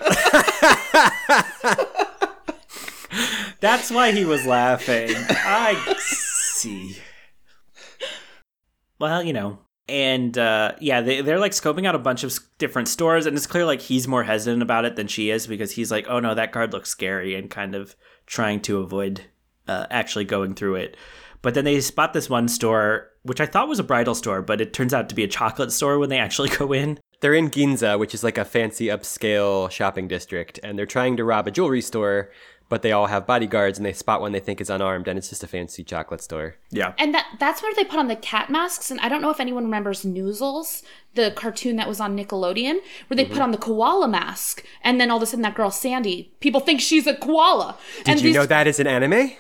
[3.60, 5.10] that's why he was laughing.
[5.30, 6.96] I see.
[9.00, 12.88] Well, you know, and uh, yeah, they they're like scoping out a bunch of different
[12.88, 15.92] stores, and it's clear like he's more hesitant about it than she is because he's
[15.92, 17.96] like, oh no, that card looks scary, and kind of
[18.26, 19.22] trying to avoid
[19.68, 20.98] uh, actually going through it.
[21.42, 24.62] But then they spot this one store, which I thought was a bridal store, but
[24.62, 27.00] it turns out to be a chocolate store when they actually go in.
[27.22, 31.24] They're in Ginza, which is like a fancy upscale shopping district, and they're trying to
[31.24, 32.32] rob a jewelry store,
[32.70, 35.30] but they all have bodyguards and they spot one they think is unarmed, and it's
[35.30, 36.56] just a fancy chocolate store.
[36.72, 36.94] Yeah.
[36.98, 38.90] And that that's where they put on the cat masks.
[38.92, 40.82] And I don't know if anyone remembers Noozles,
[41.14, 43.34] the cartoon that was on Nickelodeon, where they Mm-hmm.
[43.34, 46.60] put on the koala mask, and then all of a sudden that girl Sandy, people
[46.60, 47.78] think she's a koala.
[48.00, 49.32] Did and you these- know that is an anime?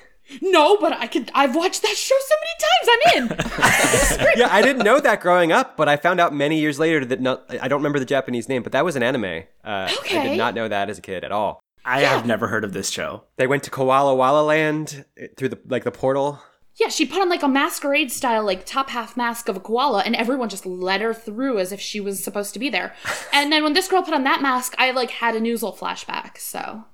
[0.41, 1.29] No, but I could.
[1.35, 3.37] I've watched that show so many times.
[3.37, 4.39] I'm in.
[4.39, 7.21] yeah, I didn't know that growing up, but I found out many years later that
[7.21, 9.43] not, I don't remember the Japanese name, but that was an anime.
[9.63, 9.95] Uh, I
[10.27, 11.59] did not know that as a kid at all.
[11.85, 13.23] I have never heard of this show.
[13.37, 16.41] They went to Koala Walla Land eh, through the like the portal.
[16.77, 20.01] Yeah, she put on like a masquerade style, like top half mask of a koala,
[20.01, 22.93] and everyone just let her through as if she was supposed to be there.
[23.31, 26.37] And then when this girl put on that mask, I like had a Noozle flashback.
[26.37, 26.85] So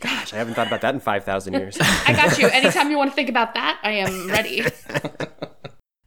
[0.00, 1.78] Gosh, I haven't thought about that in 5,000 years.
[1.80, 2.48] I got you.
[2.48, 4.64] Anytime you want to think about that, I am ready.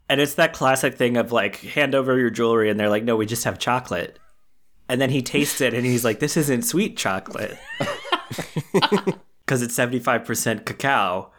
[0.09, 3.15] And it's that classic thing of like, hand over your jewelry, and they're like, no,
[3.15, 4.19] we just have chocolate.
[4.89, 7.57] And then he tastes it and he's like, this isn't sweet chocolate.
[9.45, 11.31] Because it's 75% cacao.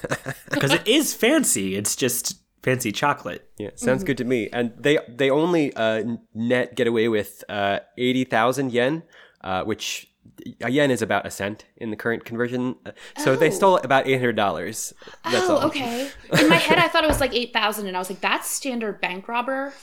[0.50, 1.76] Because it is fancy.
[1.76, 3.48] It's just fancy chocolate.
[3.58, 4.48] Yeah, sounds good to me.
[4.52, 9.04] And they they only uh, net get away with uh, 80,000 yen,
[9.42, 10.08] uh, which
[10.62, 12.74] a yen is about a cent in the current conversion.
[12.84, 13.54] Uh, So they Oh.
[13.54, 14.92] stole about $800.
[15.24, 15.66] That's oh, all.
[15.68, 16.10] okay.
[16.40, 19.00] In my head, I thought it was like 8,000, and I was like, that's standard
[19.00, 19.74] bank robber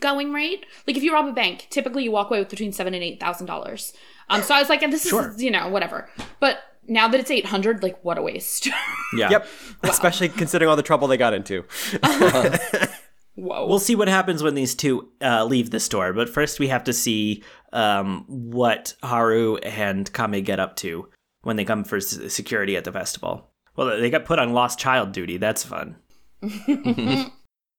[0.00, 0.66] going rate.
[0.86, 3.92] Like, if you rob a bank, typically you walk away with between seven and $8,000.
[4.30, 5.30] Um, so I was like, this Sure.
[5.30, 6.08] is, you know, whatever.
[6.40, 8.68] But now that it's 800, like, what a waste.
[9.16, 9.30] Yeah.
[9.30, 9.46] Yep.
[9.84, 11.64] Especially considering all the trouble they got into.
[13.36, 13.66] Whoa.
[13.66, 16.12] We'll see what happens when these two uh, leave the store.
[16.12, 21.08] But first, we have to see um, what Haru and Kame get up to
[21.42, 23.48] when they come for s- security at the festival.
[23.76, 25.36] Well, they got put on lost child duty.
[25.38, 25.96] That's fun.
[26.42, 27.30] I,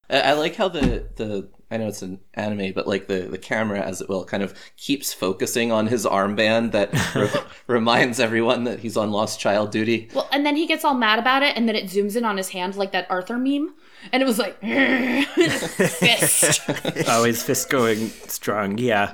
[0.09, 3.79] I like how the the I know it's an anime, but like the the camera,
[3.79, 7.29] as it will, kind of keeps focusing on his armband that re-
[7.67, 10.09] reminds everyone that he's on lost child duty.
[10.13, 12.37] Well, and then he gets all mad about it, and then it zooms in on
[12.37, 13.75] his hand like that Arthur meme.
[14.11, 16.61] And it was like, fist.
[17.07, 18.77] oh, his fist going strong.
[18.77, 19.11] Yeah.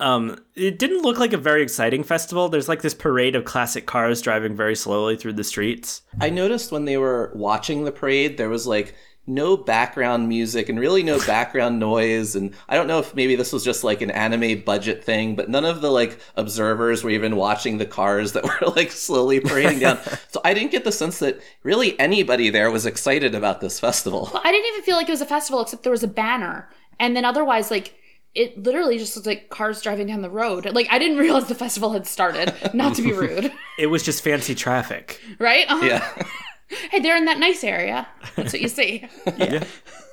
[0.00, 2.48] Um, it didn't look like a very exciting festival.
[2.48, 6.02] There's like this parade of classic cars driving very slowly through the streets.
[6.20, 8.94] I noticed when they were watching the parade, there was like
[9.28, 12.34] no background music and really no background noise.
[12.34, 15.48] And I don't know if maybe this was just like an anime budget thing, but
[15.48, 19.80] none of the like observers were even watching the cars that were like slowly parading
[19.80, 19.98] down.
[20.30, 24.28] So I didn't get the sense that really anybody there was excited about this festival.
[24.32, 26.68] Well, I didn't even feel like it was a festival, except there was a banner.
[27.00, 27.94] And then otherwise, like,
[28.34, 30.66] it literally just looked like cars driving down the road.
[30.74, 34.22] Like, I didn't realize the festival had started, not to be rude, It was just
[34.22, 35.20] fancy traffic.
[35.38, 35.64] right?
[35.68, 35.84] Uh-huh.
[35.86, 36.26] Yeah.
[36.68, 38.06] Hey, they're in that nice area.
[38.36, 39.08] That's what you see.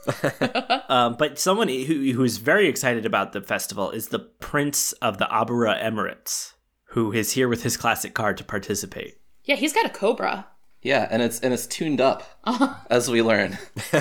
[0.88, 5.26] Um, but someone who, who's very excited about the festival is the Prince of the
[5.26, 6.54] Abura Emirates,
[6.90, 9.20] who is here with his classic car to participate.
[9.46, 10.46] Yeah, he's got a cobra.
[10.84, 12.24] Yeah, and it's and it's tuned up
[12.92, 13.58] as we learn.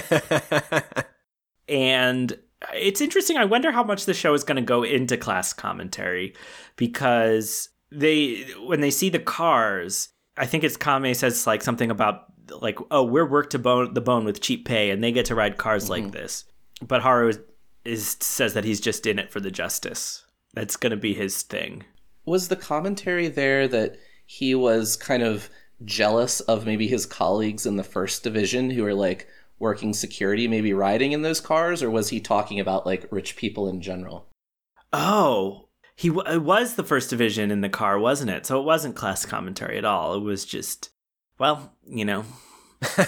[1.69, 2.39] And
[2.75, 3.37] it's interesting.
[3.37, 6.35] I wonder how much the show is going to go into class commentary
[6.77, 12.27] because they, when they see the cars, I think it's Kame says like something about
[12.61, 15.35] like, oh, we're worked to bone the bone with cheap pay, and they get to
[15.35, 16.13] ride cars like mm-hmm.
[16.13, 16.45] this.
[16.87, 17.39] But Haru is,
[17.85, 20.25] is says that he's just in it for the justice.
[20.55, 21.85] That's going to be his thing.
[22.27, 25.51] Was the commentary there that he was kind of
[25.85, 30.73] jealous of maybe his colleagues in the first division who are like working security, maybe
[30.73, 34.27] riding in those cars, or was he talking about like rich people in general?
[34.93, 35.64] Oh,
[35.97, 38.47] he w- it was the first division in the car, wasn't it?
[38.47, 40.15] So it wasn't class commentary at all.
[40.15, 40.91] It was just,
[41.39, 42.25] well, you know.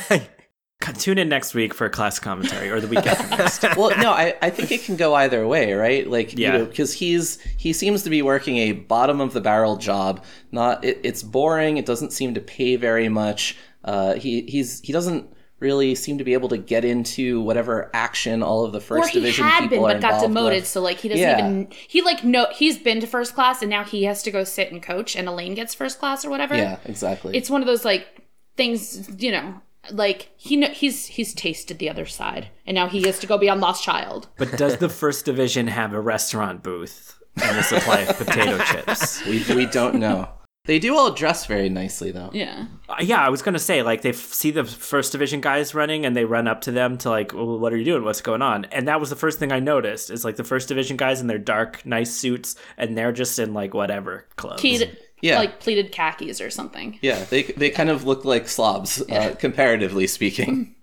[0.99, 3.63] Tune in next week for class commentary, or the week after next.
[3.77, 6.09] well, no, I, I think it can go either way, right?
[6.09, 6.53] Like, Yeah.
[6.53, 10.23] you know, because he's he seems to be working a bottom of the barrel job.
[10.53, 11.77] Not it, it's boring.
[11.79, 13.57] It doesn't seem to pay very much.
[13.85, 18.43] Uh, he he's he doesn't really seem to be able to get into whatever action
[18.43, 20.59] all of the first or he division had been, people are but got demoted.
[20.59, 20.67] with.
[20.67, 21.39] So like he doesn't Yeah.
[21.39, 24.45] even he like no he's been to first class and now he has to go
[24.45, 26.55] sit and coach and Elaine gets first class or whatever.
[26.57, 27.37] Yeah, exactly.
[27.37, 28.07] It's one of those like
[28.57, 29.61] things you know
[29.93, 33.39] like he kn- he's he's tasted the other side and now he has to go
[33.39, 34.29] be on Lost Child.
[34.37, 39.25] But does the first division have a restaurant booth and a supply of potato chips?
[39.27, 40.29] we we don't know.
[40.67, 42.31] They do all dress very nicely though.
[42.33, 42.67] Yeah.
[42.89, 46.05] Uh, yeah, I was gonna say like they f- see the first division guys running
[46.05, 48.05] and they run up to them to like, well, what are you doing?
[48.05, 48.65] What's going on?
[48.67, 50.11] And that was the first thing I noticed.
[50.11, 53.55] Is like the first division guys in their dark, nice suits, and they're just in
[53.55, 54.61] like whatever clothes.
[54.61, 55.39] Pleated, Yeah.
[55.39, 56.99] like pleated khakis or something.
[57.01, 60.73] Yeah, they they kind of look like slobs, uh, comparatively speaking.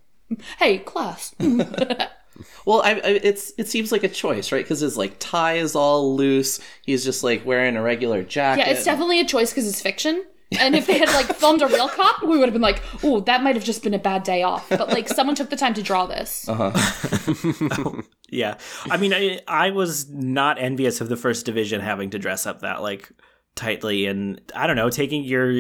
[0.58, 1.36] Hey, class.
[2.66, 4.64] Well, I, I, it's it seems like a choice, right?
[4.64, 6.60] Because his like tie is all loose.
[6.84, 8.66] He's just like wearing a regular jacket.
[8.66, 10.26] Yeah, it's definitely a choice because it's fiction.
[10.60, 13.22] And if they had like filmed a real cop, we would have been like, "Oh,
[13.22, 15.74] that might have just been a bad day off." But like, someone took the time
[15.74, 16.48] to draw this.
[16.48, 18.02] Uh-huh.
[18.34, 18.58] Yeah,
[18.90, 22.62] I mean, I, I was not envious of the first division having to dress up
[22.62, 23.12] that like
[23.56, 25.54] tightly, and I don't know, taking your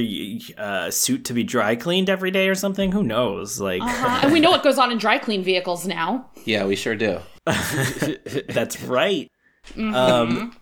[0.57, 2.91] uh, suit to be dry cleaned every day or something.
[2.91, 3.59] Who knows?
[3.59, 6.29] Like, Uh, and we know what goes on in dry clean vehicles now.
[6.45, 7.19] Yeah, we sure do.
[7.45, 9.29] that's right.
[9.77, 10.55] Um,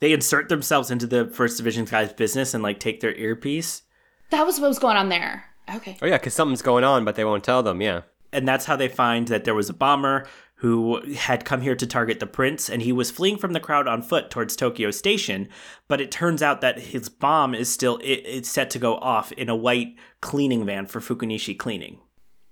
[0.00, 3.82] they insert themselves into the first division guy's business and like take their earpiece.
[4.30, 5.44] That was what was going on there.
[5.76, 5.96] Okay.
[6.02, 7.80] Oh yeah, because something's going on, but they won't tell them.
[7.80, 8.02] Yeah.
[8.32, 10.26] and that's how they find that there was a bomber
[10.56, 13.88] who had come here to target the prince and he was fleeing from the crowd
[13.88, 15.48] on foot towards tokyo station
[15.88, 19.32] but it turns out that his bomb is still it, it's set to go off
[19.32, 21.98] in a white cleaning van for fukunishi cleaning.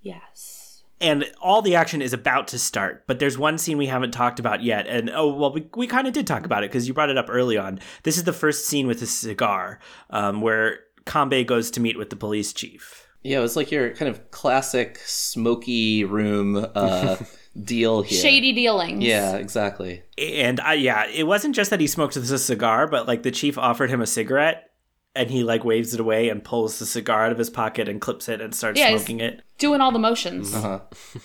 [0.01, 0.83] Yes.
[1.01, 4.41] and all the action is about to start but there's one scene we haven't talked
[4.41, 6.95] about yet and oh well we, we kind of did talk about it because you
[6.95, 7.79] brought it up early on.
[8.03, 9.79] This is the first scene with a cigar
[10.11, 13.91] um, where kambe goes to meet with the police chief Yeah, it was like your
[13.91, 17.17] kind of classic smoky room uh,
[17.65, 18.21] deal here.
[18.21, 19.03] Shady dealings.
[19.05, 20.03] Yeah, exactly.
[20.19, 23.57] and I yeah, it wasn't just that he smoked a cigar, but like the chief
[23.59, 24.71] offered him a cigarette,
[25.15, 28.01] and he like waves it away and pulls the cigar out of his pocket and
[28.01, 29.43] clips it and starts Yeah, he's- smoking it.
[29.59, 30.53] Doing all the motions.
[30.53, 30.81] Uh-huh.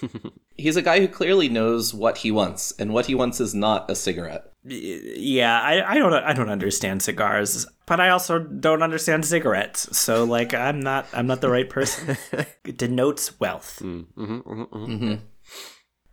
[0.60, 3.90] He's a guy who clearly knows what he wants, and what he wants is not
[3.92, 4.52] a cigarette.
[4.70, 9.98] Yeah, I, I don't I don't understand cigars, but I also don't understand cigarettes.
[9.98, 12.18] So like I'm not I'm not the right person.
[12.66, 13.80] it denotes wealth.
[13.82, 15.16] Mm, mm-hmm, mm-hmm, mm-hmm,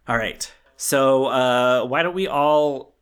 [0.06, 0.52] all right.
[0.76, 2.94] So uh, why don't we all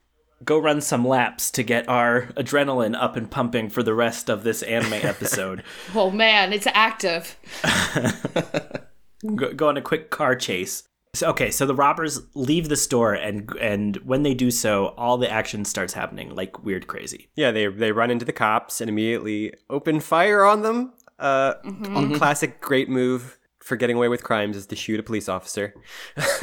[0.44, 4.42] go run some laps to get our adrenaline up and pumping for the rest of
[4.44, 5.62] this anime episode?
[5.94, 7.36] Oh man, it's active.
[9.36, 10.84] go, go on a quick car chase.
[11.15, 15.19] So, okay, so the robbers leave the store, and and when they do so, all
[15.19, 17.29] the action starts happening like weird, crazy.
[17.37, 20.95] Yeah, they they run into the cops and immediately open fire on them.
[21.19, 22.15] Uh, Mm-hmm.
[22.15, 25.75] a classic great move for getting away with crimes is to shoot a police officer.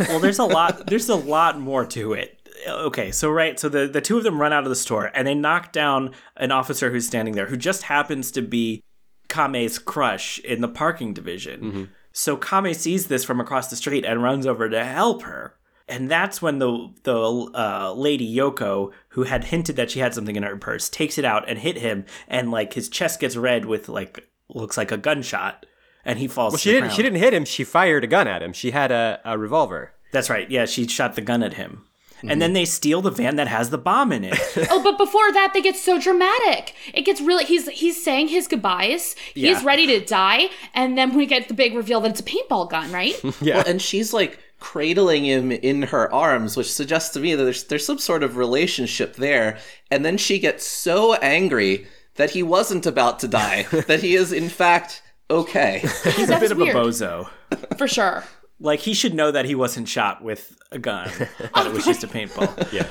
[0.07, 0.85] Well, there's a lot.
[0.87, 2.35] There's a lot more to it.
[2.67, 5.25] Okay, so right, so the the two of them run out of the store, and
[5.27, 8.83] they knock down an officer who's standing there, who just happens to be
[9.29, 11.89] Kame's crush in the parking division.
[12.11, 15.55] So Kame sees this from across the street and runs over to help her.
[15.87, 20.35] And that's when the the uh, lady Yoko, who had hinted that she had something
[20.35, 23.65] in her purse, takes it out and hit him, and like his chest gets red
[23.65, 25.65] with like looks like a gunshot,
[26.05, 26.53] and he falls.
[26.53, 26.91] Well, she didn't.
[26.91, 27.43] She didn't hit him.
[27.43, 28.53] She fired a gun at him.
[28.53, 29.93] She had a, a revolver.
[30.11, 30.49] That's right.
[30.49, 31.85] Yeah, she shot the gun at him.
[32.21, 32.53] And then mm-hmm.
[32.55, 34.37] they steal the van that has the bomb in it.
[34.69, 36.73] oh, but before that, they get so dramatic.
[36.93, 37.45] It gets really.
[37.45, 39.15] He's he's saying his goodbyes.
[39.33, 39.61] He's Yeah.
[39.63, 42.91] ready to die, and then we get the big reveal that it's a paintball gun,
[42.91, 43.15] right?
[43.41, 43.57] Yeah.
[43.57, 47.63] Well, and she's like cradling him in her arms, which suggests to me that there's
[47.65, 49.57] there's some sort of relationship there.
[49.89, 54.33] And then she gets so angry that he wasn't about to die, that he is
[54.33, 55.79] in fact okay.
[56.15, 56.75] He's a bit of weird.
[56.75, 57.29] a bozo.
[57.77, 58.23] For sure.
[58.59, 61.09] Like he should know that he wasn't shot with a gun.
[61.55, 62.71] that it was just a paintball.
[62.73, 62.87] yeah.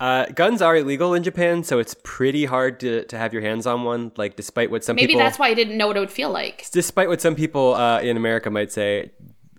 [0.00, 3.66] Uh, guns are illegal in Japan, so it's pretty hard to, to have your hands
[3.68, 4.10] on one.
[4.16, 6.30] Like, despite what some Maybe people, that's why I didn't know what it would feel
[6.32, 6.66] like.
[6.72, 9.12] despite what some people uh, in America might say,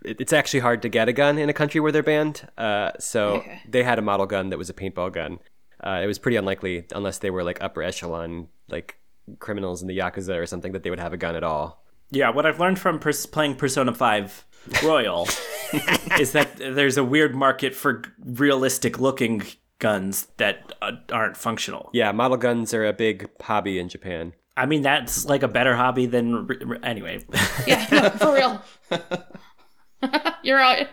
[0.03, 2.45] it, it's actually hard to get a gun in a country where they're banned.
[2.57, 3.61] Uh, so Okay.
[3.69, 5.39] they had a model gun that was a paintball gun.
[5.81, 8.97] Uh, it was pretty unlikely, unless they were like upper echelon, like
[9.39, 11.85] criminals in the yakuza or something, that they would have a gun at all.
[12.11, 14.45] Yeah, what I've learned from pers- playing Persona 5
[14.83, 15.27] Royal
[16.19, 19.43] is that there's a weird market for realistic looking
[19.79, 21.89] guns that uh, aren't functional.
[21.93, 24.33] Yeah, model guns are a big hobby in Japan.
[24.55, 26.47] I mean, that's like a better hobby than.
[26.47, 27.25] re- re- Anyway.
[27.67, 28.61] Yeah, no, for real.
[30.43, 30.87] You're right.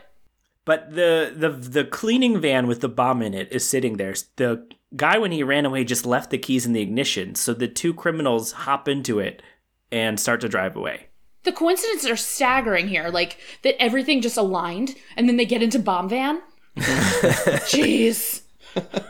[0.64, 4.14] But the the the cleaning van with the bomb in it is sitting there.
[4.36, 7.66] The guy when he ran away just left the keys in the ignition, so the
[7.68, 9.42] two criminals hop into it
[9.90, 11.08] and start to drive away.
[11.44, 13.08] The coincidences are staggering here.
[13.08, 16.42] Like that everything just aligned, and then they get into bomb van.
[16.76, 18.42] Jeez.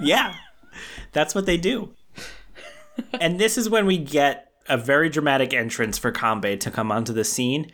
[0.01, 0.35] Yeah.
[1.13, 1.91] That's what they do.
[3.21, 7.13] and this is when we get a very dramatic entrance for Kambe to come onto
[7.13, 7.71] the scene.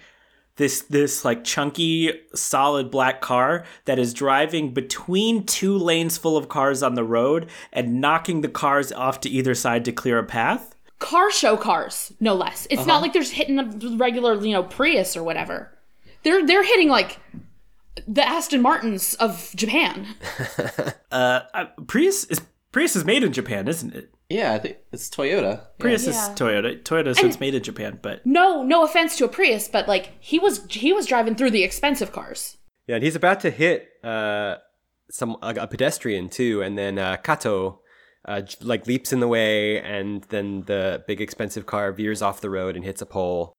[0.56, 6.48] This this like chunky solid black car that is driving between two lanes full of
[6.48, 10.24] cars on the road and knocking the cars off to either side to clear a
[10.24, 10.74] path.
[10.98, 12.66] Car show cars, no less.
[12.70, 12.86] It's Uh-huh.
[12.88, 15.76] not like they're just hitting a regular, you know, Prius or whatever.
[16.22, 17.18] They're they're hitting like
[18.08, 20.06] the Aston Martins of Japan.
[21.12, 21.40] Uh,
[21.86, 22.40] Prius is
[22.72, 24.10] Prius is made in Japan, isn't it?
[24.28, 25.62] Yeah, I think it's Toyota.
[25.78, 26.10] Prius Yeah.
[26.10, 26.82] is Toyota.
[26.82, 30.12] Toyota, so it's made in Japan, but No, no offense to a Prius, but like
[30.20, 32.56] he was he was driving through the expensive cars.
[32.86, 34.56] Yeah, and he's about to hit uh,
[35.10, 37.80] some a, a pedestrian too, and then uh, Kato
[38.26, 42.50] uh, like leaps in the way, and then the big expensive car veers off the
[42.50, 43.52] road and hits a pole,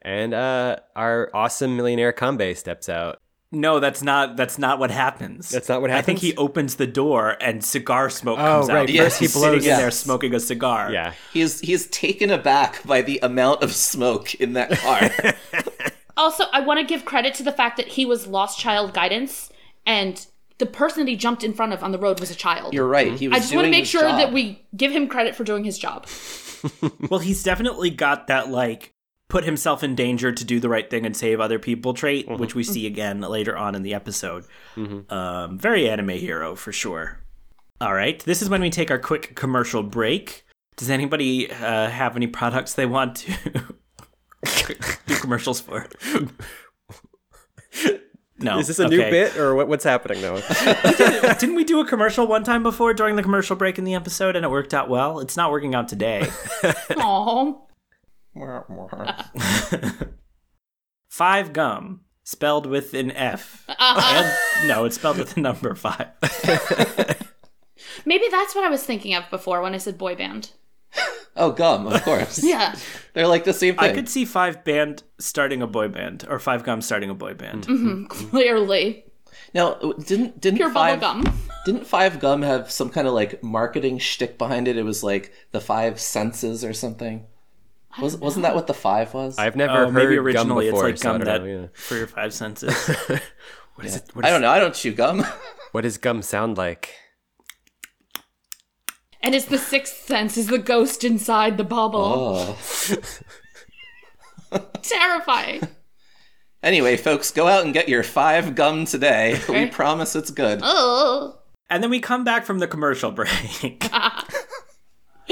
[0.00, 3.18] and uh, our awesome millionaire Kambe steps out.
[3.54, 5.50] no, that's not that's not what happens.
[5.50, 6.02] That's not what happens.
[6.02, 8.88] I think he opens the door and cigar smoke Oh, comes right.
[8.88, 8.96] out.
[8.96, 10.90] First he He's blows- sitting in there smoking a cigar.
[10.90, 15.10] Yeah, He is he is taken aback by the amount of smoke in that car.
[16.14, 19.50] Also, I want to give credit to the fact that he was lost child guidance
[19.86, 20.24] and
[20.62, 22.72] the person that he jumped in front of on the road was a child.
[22.72, 23.14] You're right.
[23.18, 24.16] He was I just want to make sure job.
[24.18, 26.06] that we give him credit for doing his job.
[27.10, 28.94] Well, he's definitely got that like
[29.28, 32.40] put himself in danger to do the right thing and save other people trait, Mm-hmm.
[32.40, 34.44] which we see again later on in the episode.
[34.76, 37.18] Um, very anime hero for sure.
[37.80, 40.44] All right, this is when we take our quick commercial break.
[40.76, 43.74] Does anybody uh, have any products they want to
[45.06, 45.88] do commercials for?
[48.42, 48.58] No.
[48.58, 50.36] Is this a new bit or what, what's happening now?
[51.38, 54.36] Didn't we do a commercial one time before during the commercial break in the episode
[54.36, 55.20] and it worked out well?
[55.20, 56.28] It's not working out today.
[61.08, 63.64] five gum, spelled with an F.
[63.78, 66.08] And, no, it's spelled with the number five.
[68.04, 70.52] maybe that's what I was thinking of before when I said boy band.
[71.34, 72.42] Oh, gum, of course.
[72.44, 72.74] Yeah.
[73.14, 73.90] They're like the same thing.
[73.90, 77.34] I could see five band starting a boy band, or five gum starting a boy
[77.34, 77.66] band.
[77.66, 78.04] Mm-hmm.
[78.06, 79.04] Clearly.
[79.54, 81.24] Now, didn't didn't Pure five gum.
[81.64, 84.76] didn't Five Gum have some kind of like marketing shtick behind it?
[84.76, 87.26] It was like the five senses or something.
[88.00, 89.38] Was wasn't that what the five was?
[89.38, 91.66] I've never Oh, heard maybe gum originally before, it's like gum don't that know, yeah.
[91.74, 92.74] for your five senses.
[93.74, 94.04] What is it?
[94.12, 94.50] What, I don't know.
[94.50, 95.24] I don't chew gum.
[95.72, 96.94] what does gum sound like?
[99.22, 102.56] And it's the sixth sense is the ghost inside the bubble.
[104.52, 104.58] oh.
[104.82, 105.68] Terrifying.
[106.62, 109.40] Anyway, folks, go out and get your five gum today.
[109.48, 110.60] We promise it's good.
[110.62, 111.38] Oh.
[111.70, 113.88] and then we come back from the commercial break.
[113.92, 114.22] uh,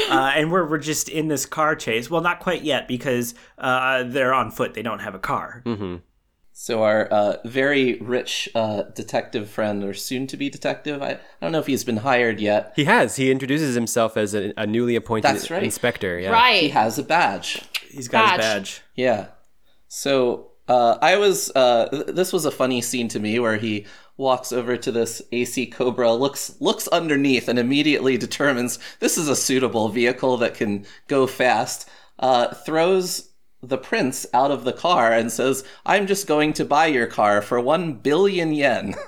[0.09, 2.09] and we're, we're just in this car chase.
[2.11, 4.74] Well, not quite yet because uh, they're on foot.
[4.74, 5.62] They don't have a car.
[6.63, 11.59] So our uh, very rich uh, detective friend, or soon-to-be detective, I, I don't know
[11.61, 12.75] if he's been hired yet.
[12.77, 13.17] He has.
[13.17, 15.63] He introduces himself as a, a newly appointed That's right.
[15.63, 16.19] inspector.
[16.19, 16.53] Yeah.
[16.53, 17.63] He has a badge.
[17.89, 18.41] He's got his Badge.
[18.41, 18.83] badge.
[18.95, 19.29] Yeah.
[19.89, 21.51] So uh, I was.
[21.57, 23.87] Uh, th- this was a funny scene to me where he
[24.19, 29.35] walks over to this AC Cobra, looks looks underneath, and immediately determines this is a
[29.35, 31.89] suitable vehicle that can go fast.
[32.19, 33.30] Uh, throws
[33.63, 37.43] the prince out of the car and says, "I'm just going to buy your car
[37.43, 38.95] for one billion yen."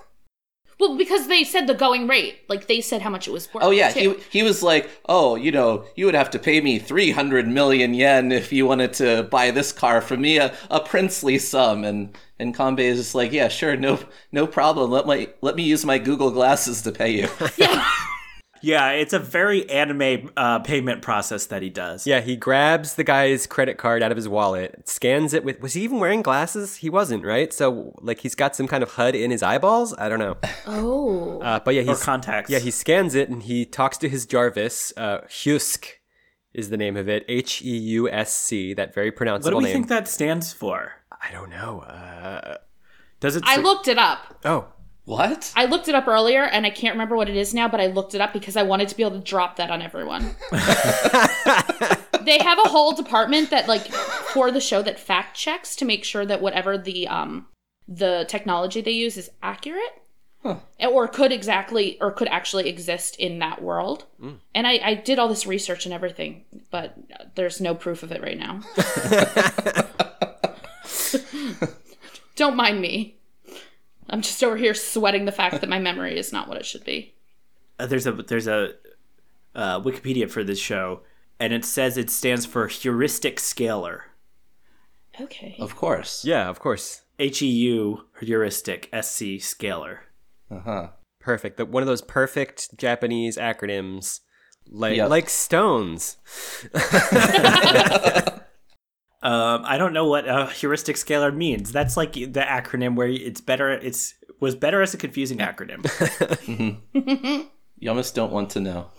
[0.82, 2.40] Well, because they said the going rate.
[2.48, 3.62] Like they said how much it was worth.
[3.62, 4.18] Oh yeah, too.
[4.30, 7.94] he he was like, "Oh, you know, you would have to pay me 300 million
[7.94, 12.18] yen if you wanted to buy this car from me, a, a princely sum." And
[12.40, 14.00] and Kambe is just like, "Yeah, sure, no
[14.32, 14.90] no problem.
[14.90, 17.86] Let my let me use my Google glasses to pay you." Yeah,
[18.62, 22.06] it's a very anime uh, payment process that he does.
[22.06, 25.60] Yeah, he grabs the guy's credit card out of his wallet, scans it with.
[25.60, 26.76] Was he even wearing glasses?
[26.76, 27.52] He wasn't, right?
[27.52, 29.94] So, like, he's got some kind of HUD in his eyeballs?
[29.98, 30.36] I don't know.
[30.66, 31.40] Oh.
[31.40, 32.02] Uh, but yeah, Or he's.
[32.02, 32.48] contacts.
[32.48, 34.92] Yeah, he scans it and he talks to his Jarvis.
[34.96, 35.86] Uh, Husk
[36.54, 37.24] is the name of it.
[37.28, 39.72] H E U S C, that very pronounceable What do we name.
[39.72, 40.92] think that stands for?
[41.20, 41.80] I don't know.
[41.80, 42.58] Uh,
[43.20, 43.42] Does it?
[43.46, 44.38] I looked it up.
[44.44, 44.68] oh,
[45.04, 45.52] what?
[45.56, 47.86] I looked it up earlier and I can't remember what it is now, but I
[47.86, 50.36] looked it up because I wanted to be able to drop that on everyone.
[52.24, 56.04] they have a whole department that like for the show that fact checks to make
[56.04, 57.46] sure that whatever the um
[57.88, 60.02] the technology they use is accurate.
[60.80, 64.04] Or could exactly or could actually exist in that world.
[64.54, 66.96] And I, I did all this research and everything, but
[67.34, 68.60] there's no proof of it right now.
[72.36, 73.18] Don't mind me.
[74.12, 76.84] I'm just over here sweating the fact that my memory is not what it should
[76.84, 77.14] be.
[77.80, 78.74] uh, there's a there's a
[79.54, 81.00] uh, Wikipedia for this show,
[81.40, 84.02] and it says it stands for heuristic scalar.
[85.20, 85.56] Okay.
[85.58, 86.24] Of course.
[86.24, 87.02] yeah, of course.
[87.18, 89.98] H E U heuristic S C scalar.
[90.50, 90.88] Uh-huh.
[91.20, 91.56] Perfect.
[91.56, 94.20] The, one of those perfect Japanese acronyms,
[94.68, 95.08] like Yep.
[95.10, 96.16] like stones.
[99.22, 101.70] Um, I don't know what uh, heuristic scalar means.
[101.70, 103.70] That's like the acronym where it's better.
[103.70, 105.82] It's was better as a confusing acronym.
[107.82, 108.90] You almost don't want to know.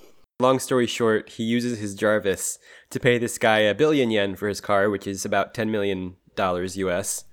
[0.42, 2.60] Long story short, he uses his Jarvis
[2.90, 6.18] to pay this guy a billion yen for his car, which is about ten million
[6.36, 7.24] dollars US,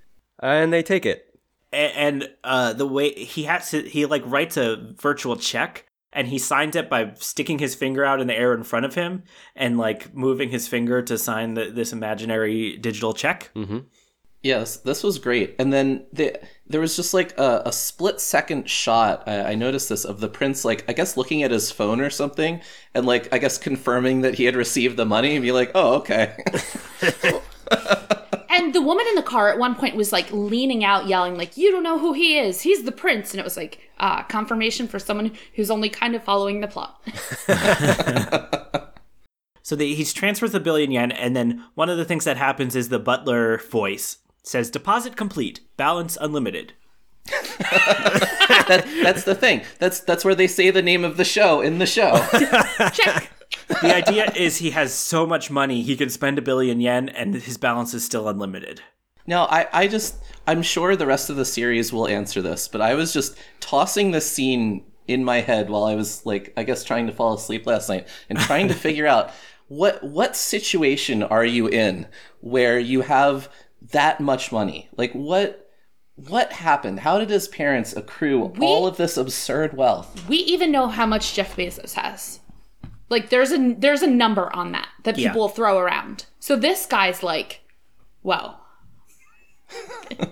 [0.40, 1.24] and they take it.
[1.72, 6.28] A- and uh, the way he has to, he like writes a virtual check and
[6.28, 9.22] he signs it by sticking his finger out in the air in front of him
[9.54, 13.50] and like moving his finger to sign the, this imaginary digital check.
[13.54, 13.78] Mm-hmm.
[14.42, 15.54] Yes, this was great.
[15.58, 19.24] And then the, there was just like a, a split second shot.
[19.26, 22.08] I, I noticed this of the prince, like I guess looking at his phone or
[22.08, 22.62] something,
[22.94, 25.96] and like I guess confirming that he had received the money, and be like, "Oh,
[25.96, 26.42] okay."
[28.60, 31.56] And the woman in the car at one point was like leaning out, yelling, like,
[31.56, 32.60] You don't know who he is.
[32.60, 33.32] He's the prince.
[33.32, 37.00] And it was like, ah, confirmation for someone who's only kind of following the plot.
[39.70, 42.74] So the, he's transfers the billion yen, and then one of the things that happens
[42.74, 46.72] is the butler voice says, "Deposit complete, balance unlimited."
[47.58, 49.62] that, that's the thing.
[49.78, 52.26] That's that's where they say the name of the show in the show.
[52.92, 53.30] Check.
[53.82, 57.34] The idea is he has so much money he can spend a billion yen and
[57.34, 58.82] his balance is still unlimited.
[59.26, 60.16] No, I, I just,
[60.46, 64.10] I'm sure the rest of the series will answer this, but I was just tossing
[64.10, 67.66] this scene in my head while I was like, I guess trying to fall asleep
[67.66, 69.30] last night and trying to figure out
[69.68, 72.08] what, what situation are you in
[72.40, 73.48] where you have
[73.92, 74.88] that much money?
[74.96, 75.70] Like what,
[76.16, 77.00] what happened?
[77.00, 80.28] How did his parents accrue all of this absurd wealth?
[80.28, 82.40] We even know how much Jeff Bezos has.
[83.10, 85.28] Like there's a there's a number on that that Yeah.
[85.32, 86.26] people throw around.
[86.38, 87.60] So this guy's like,
[88.22, 88.54] whoa.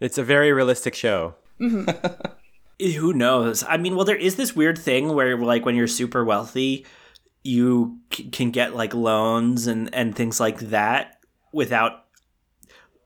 [0.00, 1.34] It's a very realistic show.
[1.60, 2.86] Mm-hmm.
[2.98, 3.64] Who knows?
[3.66, 6.84] I mean, well, there is this weird thing where, like, when you're super wealthy,
[7.42, 11.18] you c- can get like loans and and things like that
[11.52, 12.03] without.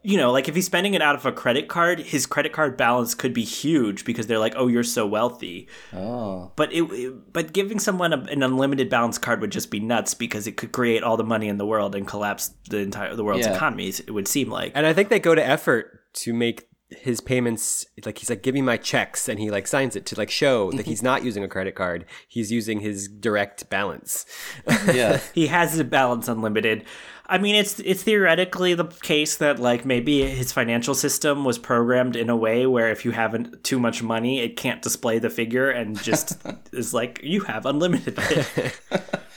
[0.03, 2.77] You know, like if he's spending it out of a credit card, his credit card
[2.77, 7.33] balance could be huge because they're like, "Oh, you're so wealthy." Oh, But it, it-
[7.33, 10.71] but giving someone a, an unlimited balance card would just be nuts because it could
[10.73, 13.55] create all the money in the world and collapse the entire the world's Yeah.
[13.57, 13.99] economies.
[14.01, 14.73] It would seem like.
[14.75, 18.55] And I think they go to effort to make his payments like he's like give
[18.55, 20.89] me my checks and he like signs it to like show that mm-hmm.
[20.89, 24.25] he's not using a credit card he's using his direct balance
[24.87, 25.21] yeah.
[25.35, 26.87] he has a balance unlimited.
[27.31, 32.17] I mean, it's it's theoretically the case that like maybe his financial system was programmed
[32.17, 35.69] in a way where if you haven't too much money, it can't display the figure
[35.69, 36.39] and just
[36.73, 38.19] is like you have unlimited.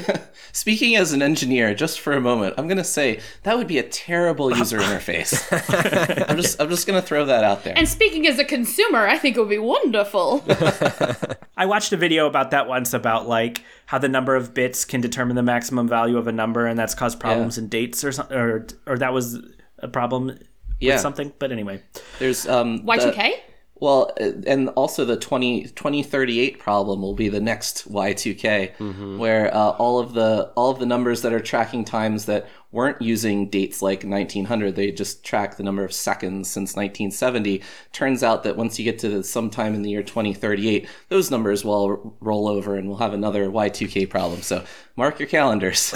[0.52, 3.82] Speaking as an engineer, just for a moment, I'm gonna say that would be a
[3.82, 5.34] terrible user interface.
[6.30, 7.74] I'm just, I'm just gonna throw that out there.
[7.76, 10.44] And speaking as a consumer, I think it would be wonderful.
[11.56, 15.00] I watched a video about that once about like how the number of bits can
[15.00, 18.36] determine the maximum value of a number, and that's caused problems in dates or something,
[18.36, 19.38] or or that was
[19.78, 20.38] a problem
[20.80, 20.94] Yeah.
[20.94, 21.32] with something.
[21.38, 21.82] But anyway,
[22.18, 23.32] There's um the- Y2K?
[23.78, 29.70] Well, uh, and also the 20, 2038 problem will be the next Y2K, where uh,
[29.72, 33.80] all of the all of the numbers that are tracking times that weren't using dates
[33.82, 37.62] like 1900, they just track the number of seconds since 1970.
[37.92, 41.64] Turns out that once you get to the, sometime in the year 2038, those numbers
[41.64, 44.42] will r- roll over and we'll have another Y2K problem.
[44.42, 44.64] So
[44.94, 45.94] mark your calendars.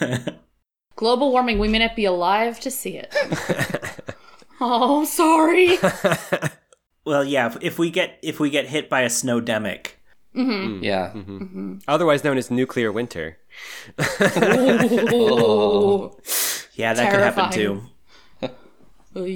[0.96, 3.14] Global warming, we may not be alive to see it.
[4.60, 5.78] oh, sorry.
[7.10, 9.96] well, yeah, if, if we get if we get hit by a snowdemic,
[10.32, 10.50] mm-hmm.
[10.50, 10.84] Mm-hmm.
[10.84, 11.12] yeah.
[11.12, 11.78] Mm-hmm.
[11.88, 13.36] otherwise known as nuclear winter.
[15.12, 16.16] Ooh.
[16.74, 17.82] yeah, that could happen too.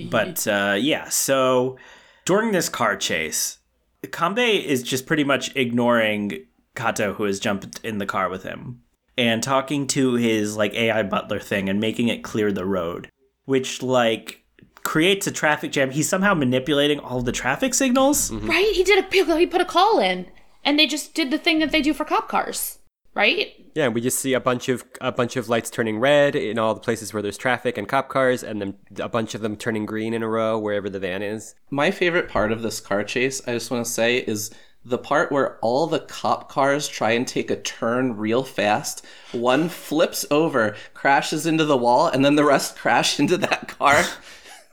[0.09, 1.77] But uh, yeah, so
[2.25, 3.59] during this car chase,
[4.05, 6.47] Kambe is just pretty much ignoring
[6.77, 8.83] Kato, who has jumped in the car with him,
[9.19, 13.11] and talking to his like AI butler thing and making it clear the road,
[13.47, 14.44] which like
[14.85, 15.91] creates a traffic jam.
[15.91, 18.31] He's somehow manipulating all the traffic signals.
[18.31, 18.49] Mm-hmm.
[18.49, 18.73] Right?
[18.73, 20.27] He did a he put a call in,
[20.65, 22.79] and they just did the thing that they do for cop cars.
[23.15, 23.55] Right?
[23.75, 26.75] yeah we just see a bunch of a bunch of lights turning red in all
[26.75, 29.87] the places where there's traffic and cop cars and then a bunch of them turning
[29.87, 33.43] green in a row wherever the van is My favorite part of this car chase,
[33.47, 34.51] I just want to say, is
[34.85, 39.05] the part where all the cop cars try and take a turn real fast.
[39.33, 44.05] One flips over, crashes into the wall, and then the rest crash into that car.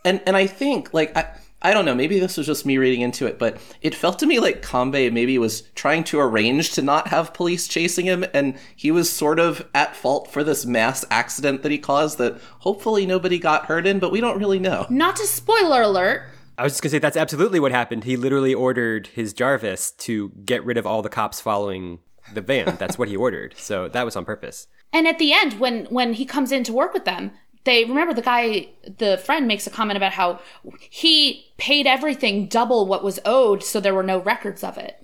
[0.03, 3.01] And and I think like I I don't know, maybe this was just me reading
[3.01, 6.81] into it, but it felt to me like Kambe maybe was trying to arrange to
[6.81, 11.05] not have police chasing him, and he was sort of at fault for this mass
[11.11, 14.87] accident that he caused that hopefully nobody got hurt in, but we don't really know.
[14.89, 16.23] Not to spoiler alert.
[16.57, 18.05] I was just gonna say that's absolutely what happened.
[18.05, 21.99] He literally ordered his Jarvis to get rid of all the cops following
[22.33, 22.75] the van.
[22.79, 23.53] That's what he ordered.
[23.57, 24.67] So that was on purpose.
[24.93, 27.31] And at the end, when when he comes in to work with them,
[27.63, 30.39] they remember the guy, the friend makes a comment about how
[30.79, 34.97] he paid everything double what was owed, so there were no records of it.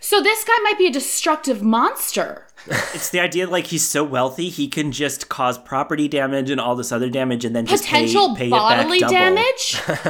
[0.00, 2.46] So this guy might be a destructive monster.
[2.94, 6.74] It's the idea like he's so wealthy he can just cause property damage and all
[6.74, 9.36] this other damage and then just pay- Potential pay, bodily it back double.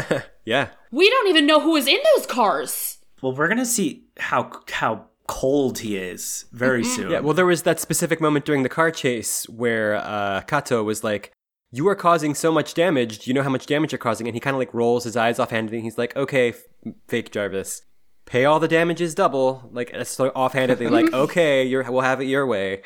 [0.06, 0.22] damage.
[0.46, 0.68] Yeah.
[0.92, 2.98] we don't even know who is in those cars.
[3.20, 7.10] Well, we're gonna see how how cold he is very soon.
[7.10, 7.18] Yeah.
[7.20, 11.32] Well, there was that specific moment during the car chase where uh, Kato was like,
[11.70, 13.20] "You are causing so much damage.
[13.20, 15.16] Do you know how much damage you're causing?" And he kind of like rolls his
[15.16, 15.78] eyes offhandedly.
[15.78, 16.62] And he's like, "Okay, f-
[17.08, 17.82] fake Jarvis."
[18.24, 22.24] Pay all the damages double, like uh, so offhandedly, like okay, you're, we'll have it
[22.24, 22.82] your way.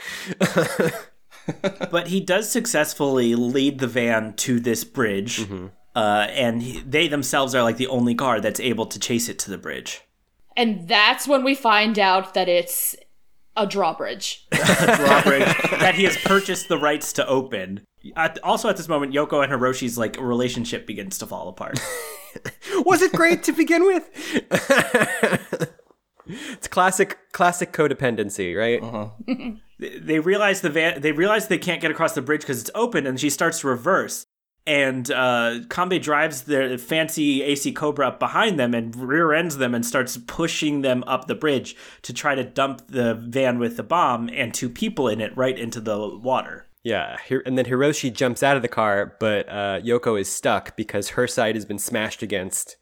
[1.91, 5.47] but he does successfully lead the van to this bridge,
[5.97, 9.39] uh, and he, they themselves are like the only car that's able to chase it
[9.39, 10.03] to the bridge.
[10.57, 12.95] And that's when we find out that it's
[13.57, 14.47] a drawbridge.
[14.51, 15.45] Drawbridge
[15.81, 17.85] that he has purchased the rights to open.
[18.17, 21.79] At, also, at this moment, Yoko and Hiroshi's like relationship begins to fall apart.
[22.87, 24.09] Was it great to begin with?
[26.27, 28.83] it's classic, classic codependency, right?
[28.83, 29.57] Uh-huh.
[30.01, 33.07] they realize the van they realize they can't get across the bridge because it's open
[33.07, 34.27] and she starts to reverse
[34.71, 39.75] and uh Kambe drives the fancy AC Cobra up behind them and rear ends them
[39.75, 43.83] and starts pushing them up the bridge to try to dump the van with the
[43.83, 46.67] bomb and two people in it right into the water.
[46.85, 51.11] Yeah, and then Hiroshi jumps out of the car, but uh, Yoko is stuck because
[51.11, 52.77] her side has been smashed against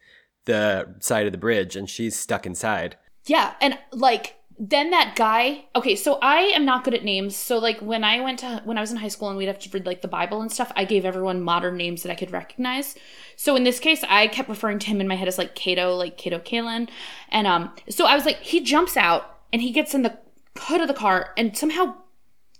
[0.45, 2.95] the side of the bridge, and she's stuck inside.
[3.25, 5.65] Yeah, and like then that guy.
[5.73, 7.35] Okay, so I am not good at names.
[7.35, 9.59] So like when I went to when I was in high school and we'd have
[9.59, 12.31] to read like the Bible and stuff, I gave everyone modern names that I could
[12.31, 12.95] recognize.
[13.37, 15.95] So in this case, I kept referring to him in my head as like Kato,
[15.95, 16.89] like Kato Kaelin,
[17.29, 17.73] and um.
[17.89, 20.17] So I was like, he jumps out and he gets in the
[20.57, 21.95] hood of the car and somehow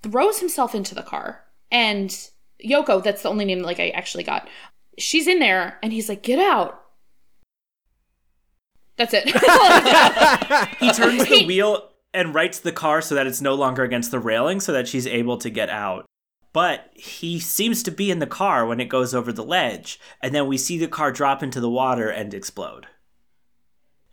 [0.02, 1.44] throws himself into the car.
[1.70, 2.10] And
[2.66, 4.48] Yoko, that's the only name like I actually got.
[4.98, 6.82] She's in there and he's like, "Get out."
[9.00, 9.32] That's it.
[9.34, 10.78] That's all I got.
[10.78, 14.20] He turns the wheel and rights the car so that it's no longer against the
[14.20, 16.06] railing so that she's able to get out.
[16.52, 20.36] But he seems to be in the car when it goes over the ledge, and
[20.36, 22.88] then we see the car drop into the water and explode.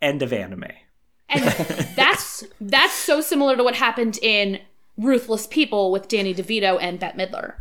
[0.01, 0.71] End of anime.
[1.27, 1.43] And
[1.95, 4.61] that's that's so similar to what happened in
[4.97, 7.55] Ruthless People with Danny DeVito and Bette Midler.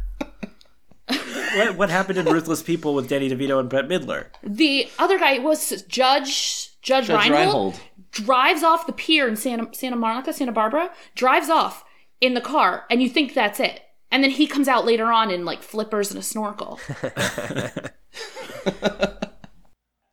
[1.55, 4.27] What, what happened in Ruthless People with Danny DeVito and Brett Midler?
[4.43, 7.81] The other guy was Judge Judge, Judge Reinhold, Reinhold.
[8.13, 11.85] drives off the pier in Santa Santa Monica, Santa Barbara, drives off
[12.21, 13.81] in the car, and you think that's it.
[14.11, 16.79] And then he comes out later on in like flippers and a snorkel.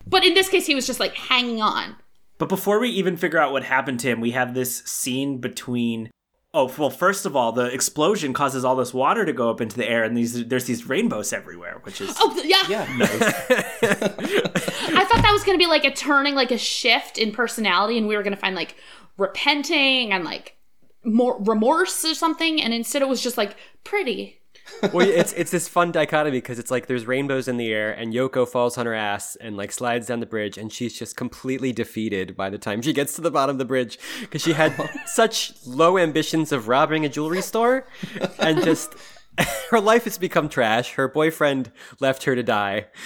[0.06, 1.96] but in this case, he was just like hanging on.
[2.38, 6.10] But before we even figure out what happened to him, we have this scene between.
[6.56, 9.76] Oh well, first of all, the explosion causes all this water to go up into
[9.76, 12.86] the air, and these there's these rainbows everywhere, which is Oh yeah, Yeah.
[13.00, 17.98] I thought that was going to be like a turning, like a shift in personality,
[17.98, 18.76] and we were going to find like
[19.18, 20.56] repenting and like
[21.04, 22.62] more remorse or something.
[22.62, 24.40] And instead, it was just like pretty.
[24.92, 28.12] Well, it's it's this fun dichotomy because it's like there's rainbows in the air, and
[28.12, 31.72] Yoko falls on her ass and like slides down the bridge, and she's just completely
[31.72, 34.74] defeated by the time she gets to the bottom of the bridge because she had
[35.06, 37.86] such low ambitions of robbing a jewelry store,
[38.38, 38.94] and just
[39.70, 40.92] her life has become trash.
[40.92, 42.86] Her boyfriend left her to die.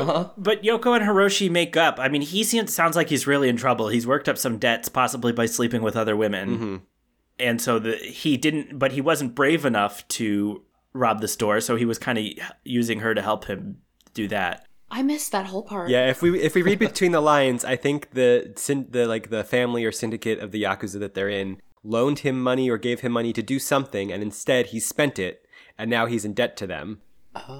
[0.00, 0.30] Uh-huh.
[0.36, 1.98] But Yoko and Hiroshi make up.
[1.98, 3.88] I mean, he seems, sounds like he's really in trouble.
[3.88, 6.48] He's worked up some debts, possibly by sleeping with other women.
[6.50, 6.76] Mm-hmm.
[7.40, 10.62] And so the, he didn't, but he wasn't brave enough to
[10.92, 11.60] rob the store.
[11.60, 12.26] So he was kind of
[12.64, 13.78] using her to help him
[14.14, 14.66] do that.
[14.90, 15.88] I missed that whole part.
[15.88, 19.30] Yeah, if we if we read between the lines, I think the syn- the like
[19.30, 23.00] the family or syndicate of the yakuza that they're in loaned him money or gave
[23.00, 25.46] him money to do something, and instead he spent it,
[25.78, 27.00] and now he's in debt to them.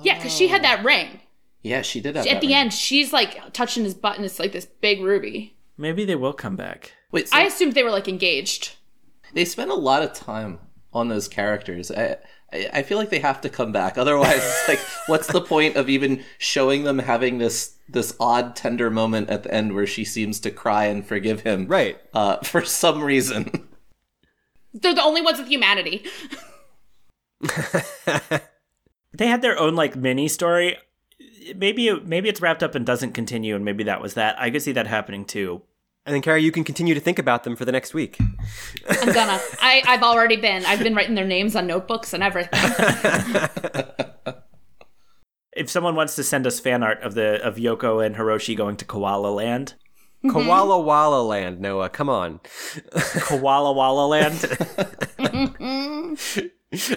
[0.03, 0.85] yeah, because she had that oh.
[0.85, 1.21] ring.
[1.63, 2.31] Yeah, she did have that.
[2.31, 2.57] At that the ring.
[2.57, 4.25] end, she's like touching his button.
[4.25, 5.57] it's like this big ruby.
[5.77, 6.95] Maybe they will come back.
[7.13, 8.77] Wait, so I assumed they were like engaged.
[9.35, 10.59] They spend a lot of time
[10.93, 11.91] on those characters.
[11.91, 12.17] I,
[12.53, 13.97] I I feel like they have to come back.
[13.97, 19.31] Otherwise, like, what's the point of even showing them having this this odd tender moment
[19.31, 21.99] at the end where she seems to cry and forgive him, Right.
[22.15, 23.69] Uh, for some reason.
[24.73, 26.05] They're the only ones with humanity.
[29.13, 30.77] They had their own like mini story.
[31.57, 34.39] Maybe it, maybe it's wrapped up and doesn't continue, and maybe that was that.
[34.41, 35.63] I could see that happening too.
[36.07, 38.19] And then, Carrie, you can continue to think about them for the next week.
[38.89, 39.39] I'm gonna.
[39.61, 40.65] I, I've already been.
[40.65, 42.59] I've been writing their names on notebooks and everything.
[45.53, 48.77] If someone wants to send us fan art of the of Yoko and Hiroshi going
[48.77, 49.75] to Koala Land,
[50.25, 50.31] mm-hmm.
[50.31, 51.91] Koala Walla Land, Noah.
[51.91, 52.41] Come on.
[52.93, 54.37] Koala Walla Land.
[55.21, 56.47] Mm-hmm.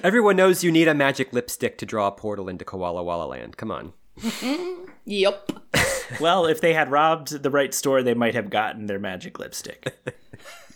[0.03, 3.57] Everyone knows you need a magic lipstick to draw a portal into Koala Walla Land.
[3.57, 3.93] Come on.
[4.19, 4.85] Mm-hmm.
[5.05, 5.51] yep.
[6.19, 9.95] well, if they had robbed the right store, they might have gotten their magic lipstick.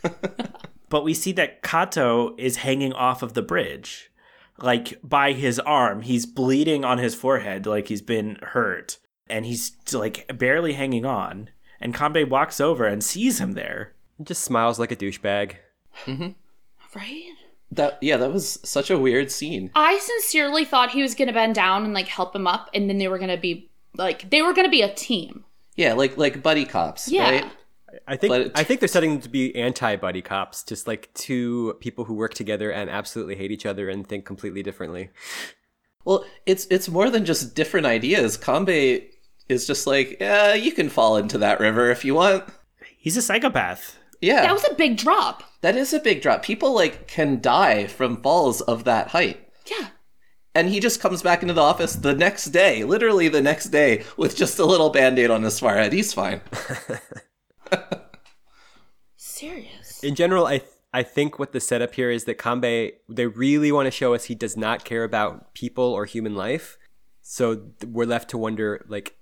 [0.90, 4.12] but we see that Kato is hanging off of the bridge,
[4.60, 6.02] like by his arm.
[6.02, 8.98] He's bleeding on his forehead, like he's been hurt,
[9.30, 11.50] and he's like barely hanging on.
[11.80, 13.94] And Kambe walks over and sees him there.
[14.18, 15.56] He just smiles like a douchebag.
[16.06, 16.30] Mm-hmm.
[16.96, 17.34] Right.
[17.72, 19.72] That yeah, that was such a weird scene.
[19.76, 22.98] I sincerely thought he was gonna bend down and like help him up, and then
[22.98, 25.44] they were gonna be like they were gonna be a team.
[25.76, 27.30] Yeah, like like buddy cops, Yeah.
[27.30, 27.46] right?
[28.08, 31.76] I think But I think they're setting them to be anti-buddy cops, just like two
[31.80, 35.10] people who work together and absolutely hate each other and think completely differently.
[36.06, 38.38] Well, it's it's more than just different ideas.
[38.38, 39.08] Kambe
[39.50, 42.44] is just like, yeah, you can fall into that river if you want.
[42.98, 43.98] He's a psychopath.
[44.20, 45.44] Yeah, That was a big drop.
[45.62, 46.44] that is a big drop.
[46.44, 49.48] People like can die from falls of that height.
[49.70, 49.88] Yeah.
[50.58, 54.04] And he just comes back into the office the next day, literally the next day,
[54.18, 55.94] with just a little band-aid on his forehead.
[55.94, 56.42] He's fine.
[59.18, 60.04] Serious.
[60.04, 63.86] In general, I I think what the setup here is that Kambe, they really want
[63.86, 66.80] to show us he does not care about people or human life.
[67.22, 69.16] So th- we're left to wonder, like,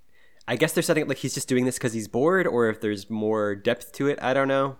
[0.47, 2.79] I guess they're setting up like he's just doing this because he's bored, or if
[2.79, 4.19] there's more depth to it.
[4.21, 4.77] I don't know.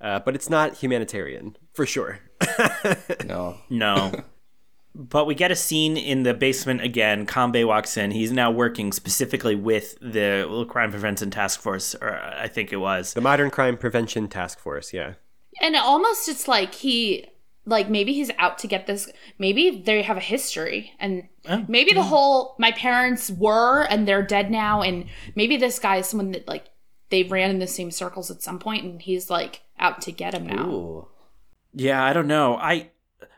[0.00, 2.20] Uh, but it's not humanitarian, for sure.
[3.26, 3.58] No.
[3.68, 4.24] No.
[4.94, 7.26] but we get a scene in the basement again.
[7.26, 8.10] Kambe walks in.
[8.10, 12.76] He's now working specifically with the Crime Prevention Task Force, or uh, I think it
[12.76, 13.14] was.
[13.14, 15.14] the Modern Crime Prevention Task Force, yeah.
[15.60, 17.26] And almost it's like he
[17.64, 21.92] like maybe he's out to get this maybe they have a history and oh, maybe
[21.92, 25.04] the whole my parents were and they're dead now and
[25.36, 26.64] maybe this guy is someone that like
[27.10, 30.34] they ran in the same circles at some point and he's like out to get
[30.34, 30.66] him now.
[30.68, 31.08] Ooh.
[31.74, 32.56] Yeah, I don't know.
[32.56, 32.90] I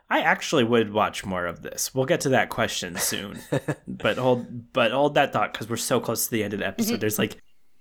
[0.09, 1.93] I actually would watch more of this.
[1.95, 3.39] We'll get to that question soon.
[3.87, 6.67] but hold but hold that thought because we're so close to the end of the
[6.67, 6.93] episode.
[6.93, 6.99] Mm-hmm.
[6.99, 7.37] There's like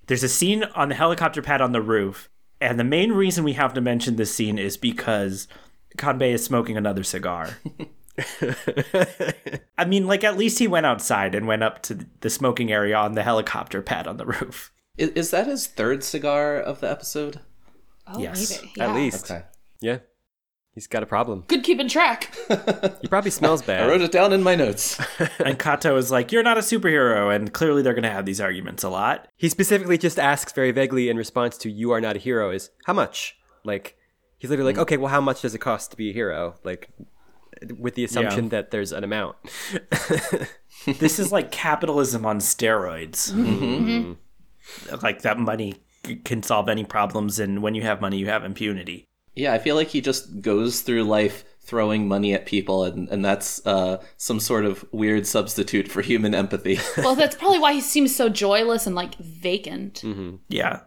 [0.07, 2.29] there's a scene on the helicopter pad on the roof,
[2.61, 5.49] and the main reason we have to mention this scene is because
[5.97, 7.57] Kambe is smoking another cigar.
[9.79, 12.97] I mean, like at least he went outside and went up to the smoking area
[12.97, 14.73] on the helicopter pad on the roof.
[14.97, 17.41] Is, is that his third cigar of the episode?
[18.07, 18.81] Oh, Yes, maybe.
[18.81, 19.31] At least.
[19.31, 19.45] Okay.
[19.81, 19.99] Yeah.
[20.75, 21.45] He's got a problem.
[21.47, 22.35] Good keeping track.
[23.01, 23.85] He probably smells bad.
[23.85, 25.01] I wrote it down in my notes.
[25.39, 28.41] And Kato is like, "You're not a superhero," and clearly they're going to have these
[28.41, 29.29] arguments a lot.
[29.37, 32.71] He specifically just asks very vaguely in response to "You are not a hero" is
[32.87, 33.37] how much?
[33.63, 33.97] Like
[34.39, 34.83] he's literally like, mm.
[34.83, 36.55] okay, well, how much does it cost to be a hero?
[36.65, 36.89] Like
[37.79, 38.51] with the assumption Yeah.
[38.51, 39.37] that there's an amount.
[40.99, 43.33] this is like capitalism on steroids.
[43.33, 43.89] Mm-hmm.
[43.89, 44.97] Mm-hmm.
[45.03, 45.77] Like that money
[46.25, 49.05] can solve any problems, and when you have money, you have impunity.
[49.35, 53.25] Yeah, I feel like he just goes through life throwing money at people, and, and
[53.25, 56.79] that's uh, some sort of weird substitute for human empathy.
[56.99, 60.05] well, that's probably why he seems so joyless and like vacant.
[60.49, 60.81] Yeah.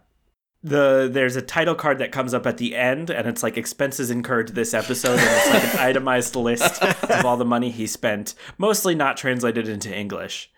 [0.63, 4.09] The there's a title card that comes up at the end, and it's like expenses
[4.09, 8.33] incurred this episode, and it's like an itemized list of all the money he spent,
[8.57, 10.51] mostly not translated into English.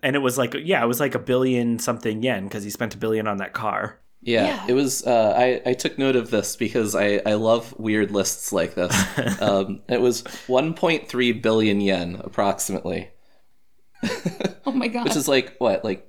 [0.00, 2.94] And it was like, yeah, it was like a billion something yen because he spent
[2.94, 4.00] a billion on that car.
[4.26, 4.64] Yeah, Yeah.
[4.68, 5.06] it was.
[5.06, 8.94] Uh, I I took note of this because I I love weird lists like this.
[9.42, 13.10] um, it was 1.3 billion yen approximately,
[14.66, 15.04] Oh my god.
[15.08, 16.06] which is like what, like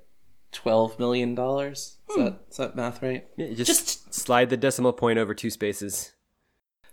[0.51, 1.97] 12 million dollars?
[2.09, 3.25] Is that is that math right?
[3.37, 6.11] Yeah, just, Just- slide the decimal point over two spaces.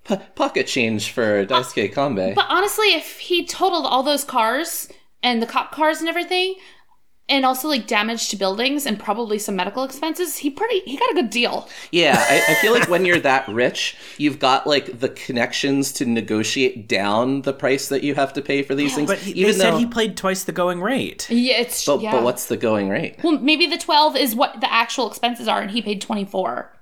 [0.05, 2.35] P- pocket change for Daisuke Kambe.
[2.35, 4.89] But honestly, if he totaled all those cars
[5.23, 6.57] and the cop cars and everything,
[7.29, 11.11] and also like damage to buildings and probably some medical expenses, he pretty he got
[11.11, 11.69] a good deal.
[11.91, 16.05] Yeah, I, I feel like when you're that rich, you've got like the connections to
[16.05, 19.09] negotiate down the price that you have to pay for these things.
[19.09, 21.29] But he, they even said though, he played twice the going rate.
[21.31, 22.13] Yeah, it's but, yeah.
[22.13, 23.17] but what's the going rate?
[23.23, 26.73] well, maybe the twelve is what the actual expenses are, and he paid twenty four.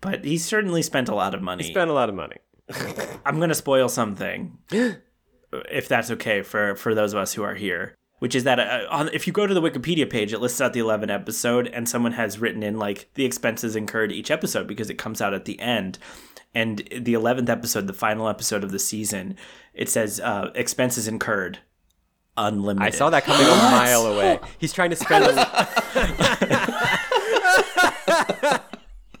[0.00, 1.64] But he certainly spent a lot of money.
[1.64, 2.36] he spent a lot of money.
[3.26, 7.96] I'm gonna spoil something, if that's okay for for those of us who are here.
[8.22, 10.74] Which is that uh, on, if you go to the Wikipedia page, it lists out
[10.74, 14.88] the 11 episode, and someone has written in like the expenses incurred each episode because
[14.88, 15.98] it comes out at the end.
[16.54, 19.36] And the 11th episode, the final episode of the season,
[19.74, 21.58] it says uh, expenses incurred,
[22.36, 22.86] unlimited.
[22.86, 24.38] I saw that coming a mile away.
[24.56, 25.24] He's trying to spend.
[25.24, 25.32] A,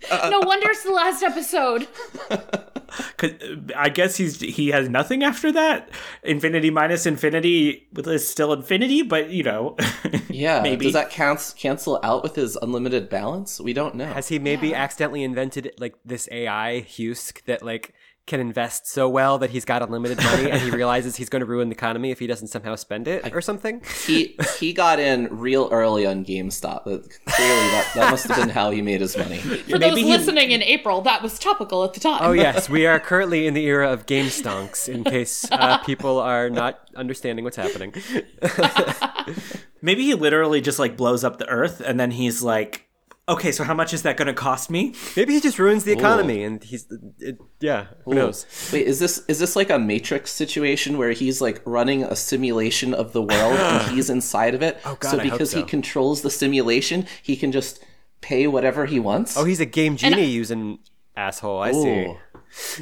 [0.30, 1.88] no wonder it's the last episode.
[3.16, 5.90] 'Cause, uh, I guess he's he has nothing after that.
[6.22, 9.76] Infinity minus infinity is still infinity, but you know,
[10.28, 10.84] Yeah, maybe.
[10.86, 13.60] does that cancel cancel out with his unlimited balance?
[13.60, 14.06] We don't know.
[14.06, 17.94] has he maybe accidentally invented like this AI Husk that like
[18.26, 21.46] can invest so well that he's got unlimited money and he realizes he's going to
[21.46, 23.82] ruin the economy if he doesn't somehow spend it or something?
[24.06, 26.84] he he got in real early on GameStop.
[26.84, 29.38] That- Clearly, that, that must have been how he made his money.
[29.38, 32.20] For Maybe those he- listening in April, that was topical at the time.
[32.22, 34.88] Oh yes, we are currently in the era of game stonks.
[34.88, 37.92] In case uh, people are not understanding what's happening,
[39.84, 42.88] Maybe he literally just like blows up the earth and then he's like,
[43.28, 44.94] okay, so how much is that going to cost me?
[45.16, 46.86] maybe he just ruins the economy and he's
[47.18, 47.86] it, yeah.
[48.04, 48.46] Who knows?
[48.72, 52.94] Wait, is this is this like a Matrix situation where he's like running a simulation
[52.94, 54.78] of the world and he's inside of it?
[54.84, 55.58] Oh, God, so I hope because so.
[55.58, 57.84] he controls the simulation, he can just
[58.20, 59.36] pay whatever he wants.
[59.36, 60.78] Oh, he's a game genie using
[61.16, 61.60] asshole.
[61.60, 62.14] I see.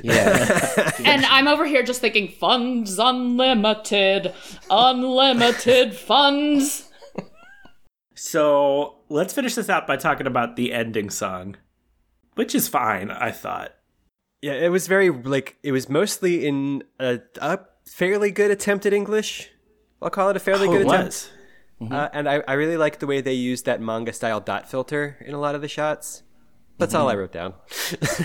[0.02, 0.90] Yeah.
[1.04, 4.34] And I'm over here just thinking, funds unlimited,
[4.68, 6.88] unlimited funds.
[8.14, 11.56] So let's finish this out by talking about the ending song,
[12.34, 13.74] which is fine, I thought.
[14.40, 18.94] Yeah, it was very like it was mostly in a, a fairly good attempt at
[18.94, 19.50] English.
[20.00, 21.06] I'll call it a fairly Oh, good it attempt.
[21.06, 21.30] was.
[21.92, 25.16] Uh, and I, I really liked the way they used that manga style dot filter
[25.26, 26.22] in a lot of the shots.
[26.78, 27.54] That's all I wrote down.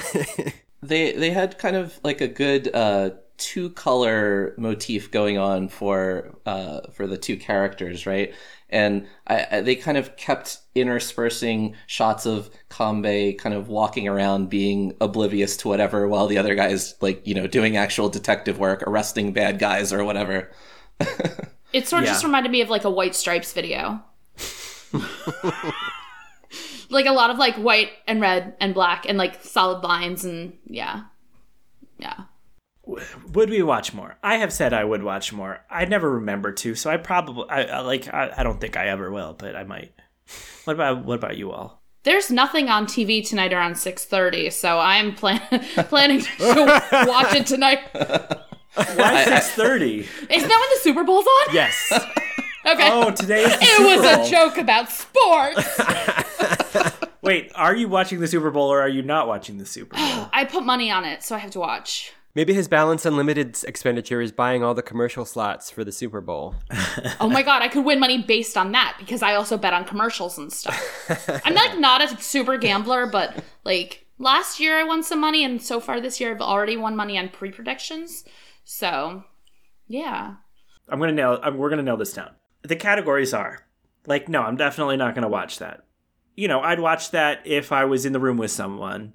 [0.82, 6.36] they they had kind of like a good uh, two color motif going on for
[6.46, 8.34] uh, for the two characters, right?
[8.70, 14.50] And I, I, they kind of kept interspersing shots of Kambe kind of walking around
[14.50, 18.82] being oblivious to whatever while the other guy's like, you know, doing actual detective work,
[18.88, 20.52] arresting bad guys or whatever.
[21.74, 22.14] It sort of Yeah.
[22.14, 24.02] just reminded me of like a White Stripes video.
[26.90, 30.54] like a lot of like white and red and black and like solid lines and
[30.68, 31.04] yeah.
[31.98, 32.24] Yeah.
[32.88, 34.18] Would we watch more?
[34.24, 35.64] I have said I would watch more.
[35.70, 38.88] I never remember to, so I probably I, I like I, I don't think I
[38.90, 39.94] ever will, but I might.
[40.66, 41.82] What about what about you all?
[42.04, 45.42] There's nothing on TV tonight around 6:30, so I'm plan-
[45.90, 46.28] planning to
[47.08, 47.80] watch it tonight.
[47.94, 50.00] Why six thirty?
[50.02, 51.54] Isn't that when the Super Bowl's on?
[51.56, 51.76] Yes.
[52.68, 52.90] Okay.
[52.92, 54.26] Oh, today is the it Super was Bowl.
[54.26, 55.80] a joke about sports.
[57.22, 60.30] Wait, are you watching the Super Bowl or are you not watching the Super Bowl?
[60.34, 62.12] I put money on it, so I have to watch.
[62.36, 66.56] Maybe his Balance Unlimited expenditure is buying all the commercial slots for the Super Bowl.
[67.20, 69.86] Oh my god, I could win money based on that because I also bet on
[69.86, 71.42] commercials and stuff.
[71.46, 75.62] I'm like not a super gambler, but like last year I won some money, and
[75.62, 78.26] so far this year I've already won money on pre-predictions.
[78.64, 79.24] So,
[79.88, 80.36] yeah.
[80.90, 81.40] I'm gonna nail.
[81.42, 82.32] I'm, we're gonna nail this down.
[82.64, 83.66] The categories are
[84.06, 85.86] like, no, I'm definitely not gonna watch that.
[86.36, 89.14] You know, I'd watch that if I was in the room with someone.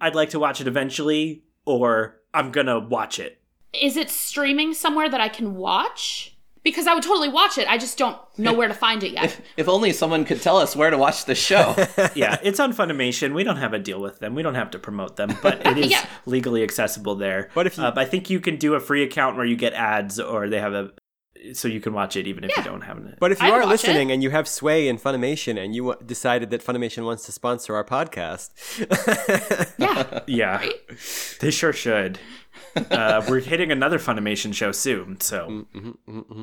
[0.00, 3.38] I'd like to watch it eventually, or I'm gonna watch it.
[3.72, 6.28] Is it streaming somewhere that I can watch?
[6.64, 7.66] Because I would totally watch it.
[7.68, 9.40] I just don't know where to find it yet.
[9.56, 11.74] If only someone could tell us where to watch the show.
[12.14, 13.34] Yeah, it's on Funimation.
[13.34, 14.36] We don't have a deal with them.
[14.36, 16.06] We don't have to promote them, but it is Yeah.
[16.24, 17.50] legally accessible there.
[17.54, 19.72] What if you- Uh, I think you can do a free account where you get
[19.72, 20.92] ads, or they have a,
[21.54, 23.16] so you can watch it even if you don't have it.
[23.20, 25.88] But if you I'd are watch listening and you have sway in Funimation and you
[25.88, 28.50] w- decided that Funimation wants to sponsor our podcast,
[29.78, 30.20] Yeah.
[30.26, 30.68] Yeah,
[31.40, 32.18] they sure should.
[32.76, 36.42] Uh, we're hitting another Funimation show soon, so mm-hmm, mm-hmm, mm-hmm.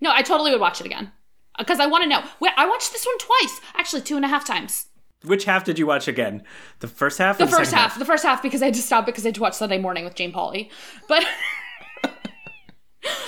[0.00, 1.12] No, I totally would watch it again.
[1.58, 2.22] Uh, because I want to know.
[2.40, 3.60] Wait, I watched this one twice.
[3.74, 4.86] Actually, two and a half times.
[5.24, 6.42] which half did you watch again?
[6.80, 7.36] The first half.
[7.36, 7.98] Or The the first second half.
[7.98, 10.04] The first half because I had to stop because I had to watch Sunday morning
[10.04, 10.70] with Jane Pauley.
[11.08, 11.24] But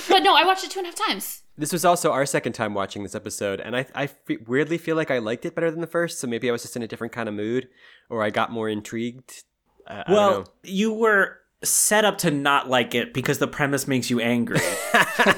[0.08, 1.42] But no, I watched it two and a half times.
[1.56, 4.96] this was also our second time watching this episode, and I, I fe- weirdly feel
[4.96, 6.88] like I liked it better than the first, so maybe I was just in a
[6.88, 7.68] different kind of mood,
[8.10, 9.44] or I got more intrigued.
[9.86, 10.44] Uh, I don't Well, know.
[10.64, 14.58] you were set up to not like it because the premise makes you angry.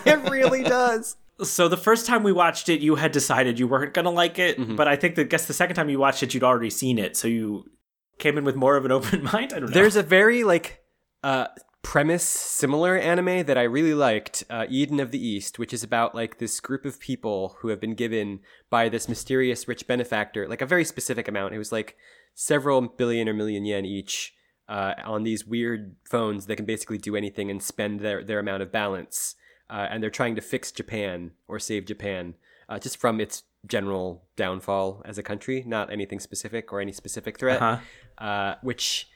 [0.07, 1.17] it really does.
[1.43, 4.59] so the first time we watched it, you had decided you weren't gonna like it,
[4.59, 4.77] Mm-hmm.
[4.77, 7.17] but I think that guess the second time you watched it, you'd already seen it,
[7.17, 7.71] so you
[8.19, 9.53] came in with more of an open mind.
[9.53, 9.75] I don't know.
[9.75, 10.81] There's a very like
[11.23, 11.47] uh
[11.85, 16.15] premise similar anime that I really liked, uh, Eden of the East, which is about
[16.15, 20.63] like this group of people who have been given by this mysterious rich benefactor like
[20.63, 21.55] a very specific amount.
[21.55, 21.97] It was like
[22.35, 24.35] several billion or million yen each
[24.69, 28.63] uh, on these weird phones that can basically do anything and spend their their amount
[28.63, 29.37] of balance.
[29.71, 32.35] Uh, and they're trying to fix Japan or save Japan
[32.69, 37.39] uh, just from its general downfall as a country, not anything specific or any specific
[37.39, 38.25] threat Uh-huh.
[38.25, 39.09] uh, which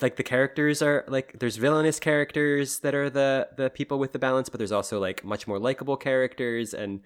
[0.00, 4.18] like the characters are like there's villainous characters that are the the people with the
[4.18, 7.00] balance but there's also like much more likable characters and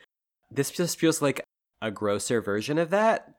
[0.50, 1.42] this just feels like
[1.82, 3.34] a grosser version of that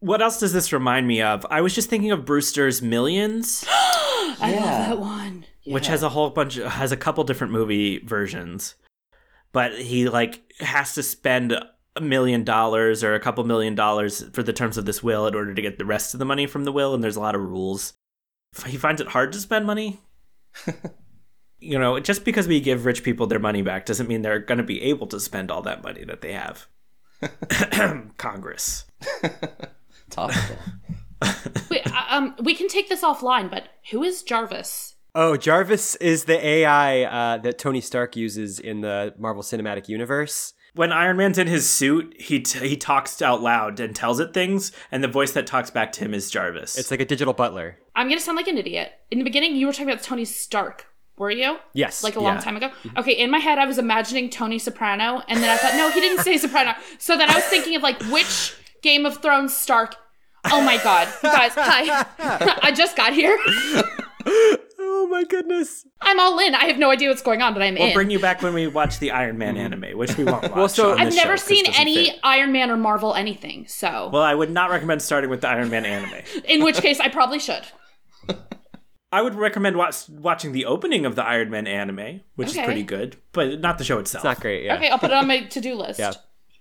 [0.00, 1.44] What else does this remind me of?
[1.50, 5.44] I was just thinking of Brewster's Millions, I love that one.
[5.66, 8.74] which has a whole bunch has a couple different movie versions.
[9.52, 11.52] But he like has to spend
[11.96, 15.34] a million dollars or a couple million dollars for the terms of this will in
[15.34, 17.34] order to get the rest of the money from the will and there's a lot
[17.36, 17.92] of rules.
[18.66, 20.00] He finds it hard to spend money.
[21.58, 24.58] you know, just because we give rich people their money back doesn't mean they're going
[24.58, 26.66] to be able to spend all that money that they have.
[28.16, 28.84] Congress.
[30.10, 30.56] Topical.
[31.70, 34.92] Wait, uh, um, we can take this offline, but who is Jarvis?
[35.16, 40.54] oh jarvis is the ai uh, that tony stark uses in the marvel cinematic universe
[40.74, 44.34] when Iron Man's in his suit, he t- he talks out loud and tells it
[44.34, 46.76] things, and the voice that talks back to him is Jarvis.
[46.76, 48.92] it's like a digital butler I'm gonna sound like an idiot.
[49.10, 50.86] In the beginning, you were talking about Tony Stark,
[51.16, 51.58] were you?
[51.74, 52.40] yes Like a long Yeah.
[52.40, 52.68] time ago.
[52.68, 52.98] Mm-hmm.
[52.98, 56.00] Okay, in my head, I was imagining Tony Soprano, and then I thought, no, he
[56.00, 56.74] didn't say Soprano.
[56.98, 59.94] So then I was thinking of like which Game of Thrones Stark.
[60.52, 62.04] Oh my god, you guys, hi!
[62.62, 63.38] I just got here.
[64.26, 66.54] oh my goodness I'm all in.
[66.54, 67.94] I have no idea what's going on, but I'm we'll in.
[67.94, 69.72] bring you back when we watch the Iron Man mm-hmm.
[69.74, 70.52] anime, which we won't watch.
[70.52, 72.20] well, so- on I've this never show 'cause seen any fit.
[72.22, 75.70] Iron Man or Marvel anything, so Well, I would not recommend starting with the Iron
[75.70, 76.22] Man anime.
[76.44, 77.62] in which case I probably should.
[79.12, 82.60] I would recommend watch- watching the opening of the Iron Man anime, which Okay.
[82.60, 84.24] is pretty good, but not the show itself.
[84.24, 85.98] it's not great yeah Okay, I'll put it on my to-do list.
[86.00, 86.12] Yeah.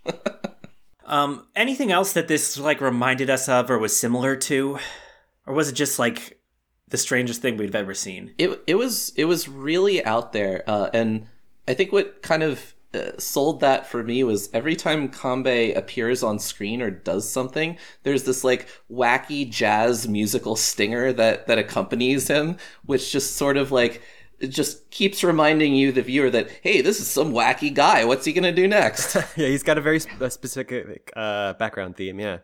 [1.05, 4.79] Um, anything else that this like reminded us of or was similar to?
[5.45, 6.39] or was it just like
[6.87, 8.33] the strangest thing we've ever seen?
[8.37, 11.27] It it was it was really out there, uh, and
[11.67, 12.73] I think what kind of
[13.17, 18.23] sold that for me was every time Kambe appears on screen or does something, there's
[18.23, 24.01] this like wacky jazz musical stinger that that accompanies him, which just sort of like
[24.47, 28.05] just keeps reminding you, the viewer, that hey, this is some wacky guy.
[28.05, 29.15] What's he gonna do next?
[29.37, 32.19] yeah, he's got a very sp- specific uh, background theme.
[32.19, 32.39] Yeah.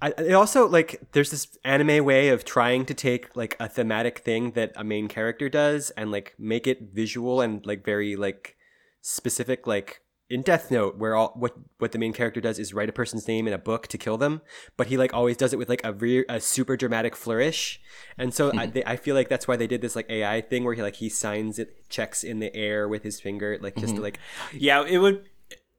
[0.00, 4.18] I, it also like there's this anime way of trying to take like a thematic
[4.18, 8.56] thing that a main character does and like make it visual and like very like
[9.02, 10.00] specific like
[10.30, 13.28] in Death Note where all what what the main character does is write a person's
[13.28, 14.40] name in a book to kill them
[14.78, 17.80] but he like always does it with like a re- a super dramatic flourish.
[18.16, 18.72] And so I, hmm.
[18.72, 20.96] they, I feel like that's why they did this like AI thing where he like
[20.96, 24.02] he signs it checks in the air with his finger like just to mm-hmm.
[24.04, 24.18] like
[24.54, 25.28] Yeah, it would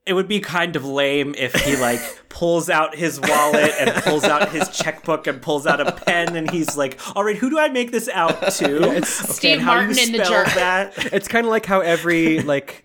[0.06, 4.24] it would be kind of lame if he like pulls out his wallet and pulls
[4.24, 7.58] out his checkbook and pulls out a pen and he's like, "All right, who do
[7.58, 10.46] I make this out to?" Steve and how do Martin in the jerk.
[10.54, 11.12] That?
[11.12, 12.84] it's kind of like how every like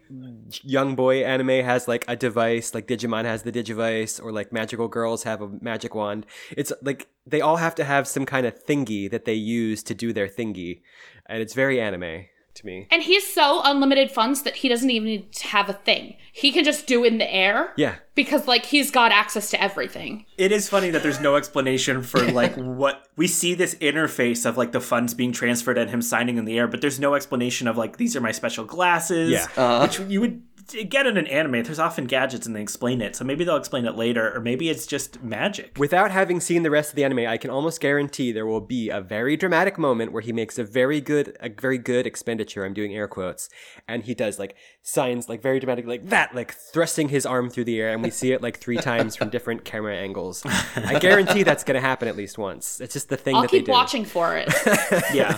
[0.63, 4.87] young boy anime has like a device like digimon has the digivice or like magical
[4.87, 6.25] girls have a magic wand
[6.57, 9.93] it's like they all have to have some kind of thingy that they use to
[9.93, 10.81] do their thingy
[11.27, 12.25] and it's very anime
[12.59, 15.73] to me And he's so unlimited funds that he doesn't even need to have a
[15.73, 16.15] thing.
[16.31, 17.73] He can just do it in the air.
[17.75, 20.25] yeah Because like he's got access to everything.
[20.37, 24.57] It is funny that there's no explanation for like what we see this interface of
[24.57, 27.67] like the funds being transferred and him signing in the air, but there's no explanation
[27.67, 29.31] of like these are my special glasses.
[29.31, 29.81] Yeah.
[29.81, 30.41] which you would
[30.73, 31.63] get in an anime.
[31.63, 34.69] There's often gadgets and they explain it, so maybe they'll explain it later, or maybe
[34.69, 35.77] it's just magic.
[35.77, 38.89] without having seen the rest of the anime i can almost guarantee there will be
[38.89, 42.73] a very dramatic moment where he makes a very good a very good expenditure i'm
[42.73, 43.49] doing air quotes
[43.87, 47.63] and he does like signs like very dramatic like that like thrusting his arm through
[47.63, 50.43] the air and we see it like three times from different camera angles
[50.75, 53.51] i guarantee that's going to happen at least once it's just the thing I'll that
[53.51, 54.47] keep they do watching for it.
[55.13, 55.37] yeah.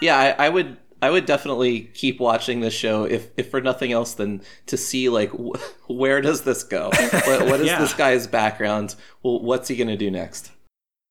[0.00, 3.92] yeah, I, I would I would definitely keep watching this show if if for nothing
[3.92, 6.88] else than to see like wh- where does this go?
[7.26, 7.78] what, what is Yeah.
[7.78, 8.94] this guy's background?
[9.22, 10.50] Well, what's he gonna do next?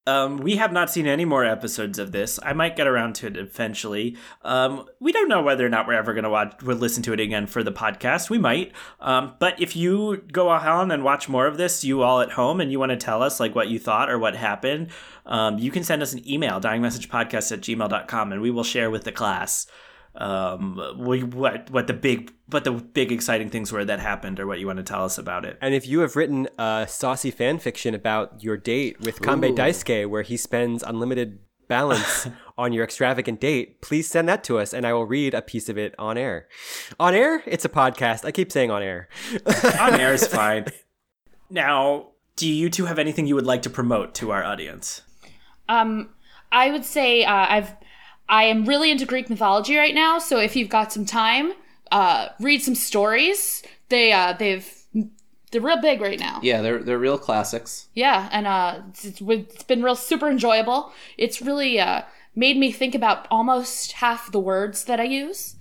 [0.05, 2.37] Um, we have not seen any more episodes of this.
[2.43, 4.17] I might get around to it eventually.
[4.41, 7.13] Um, we don't know whether or not we're ever going to watch, we'll listen to
[7.13, 8.29] it again for the podcast.
[8.29, 8.73] We might.
[8.99, 12.59] Um, but if you go on and watch more of this, you all at home,
[12.59, 14.89] and you want to tell us like what you thought or what happened,
[15.25, 19.05] um, you can send us an email, dyingmessagepodcast at gmail.com, and we will share with
[19.05, 19.67] the class
[20.15, 24.59] um what what the big what the big exciting things were that happened or what
[24.59, 27.57] you want to tell us about it and if you have written a saucy fan
[27.57, 29.55] fiction about your date with Kambe Ooh.
[29.55, 34.73] Daisuke where he spends unlimited balance on your extravagant date, please send that to us
[34.73, 36.47] and I will read a piece of it on air.
[36.99, 37.41] On air?
[37.45, 38.25] It's a podcast.
[38.25, 39.09] I keep saying on air.
[39.79, 40.65] on air is fine.
[41.49, 45.01] Now, do you two have anything you would like to promote to our audience?
[45.69, 46.09] Um,
[46.51, 47.73] I would say uh, I've
[48.29, 50.19] I am really into Greek mythology right now.
[50.19, 51.53] So if you've got some time,
[51.91, 53.63] uh, read some stories.
[53.89, 54.67] They uh, they've
[55.51, 56.39] they're real big right now.
[56.41, 57.87] Yeah, they're they're real classics.
[57.93, 60.91] Yeah, and uh, it's, it's been real super enjoyable.
[61.17, 62.03] It's really uh,
[62.35, 65.55] made me think about almost half the words that I use,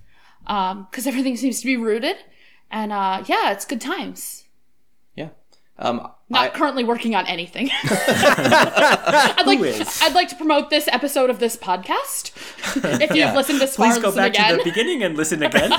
[0.45, 2.17] because everything seems to be rooted.
[2.71, 4.42] And uh, yeah, it's good times.
[5.79, 5.85] Yeah.
[5.89, 5.97] Um,
[6.29, 7.71] Not I, currently working on anything.
[7.85, 9.59] I'd like?
[10.03, 12.33] I'd like to promote this episode of this podcast.
[13.01, 13.35] if you've Yeah.
[13.35, 14.51] listened this far, Please go back again.
[14.53, 15.71] to the beginning and listen again.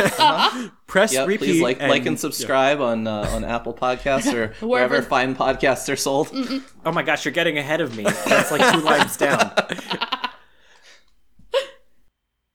[0.88, 1.40] Press yeah, repeat.
[1.46, 5.02] please like like and and subscribe on uh, on Apple Podcasts or wherever Wherever.
[5.02, 6.30] fine podcasts are sold.
[6.86, 8.04] oh my gosh, you're getting ahead of me.
[8.04, 9.54] That's like two lines down.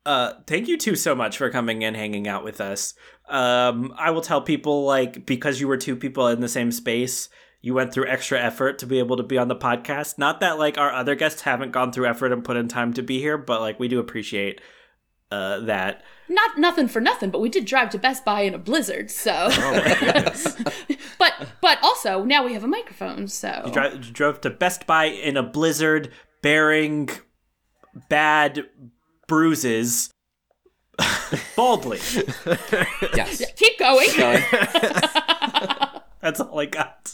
[0.09, 2.95] Uh, thank you two so much for coming and hanging out with us.
[3.29, 7.29] Um, I will tell people like because you were two people in the same space,
[7.61, 10.17] you went through extra effort to be able to be on the podcast.
[10.17, 13.03] Not that like our other guests haven't gone through effort and put in time to
[13.03, 14.63] be here, but like we do appreciate
[15.31, 16.03] uh, that.
[16.31, 19.49] Not nothing for nothing, but we did drive to Best Buy in a blizzard, so.
[19.51, 20.55] Oh
[21.19, 23.63] but but also now we have a microphone, so.
[23.67, 26.11] You dri- you drove to Best Buy in a blizzard
[26.41, 27.11] bearing
[28.09, 28.65] bad
[29.29, 30.11] bruises
[31.55, 32.01] boldly.
[33.15, 33.43] Yes.
[33.57, 34.09] Keep going.
[34.17, 34.43] Going.
[36.21, 37.13] That's all I got.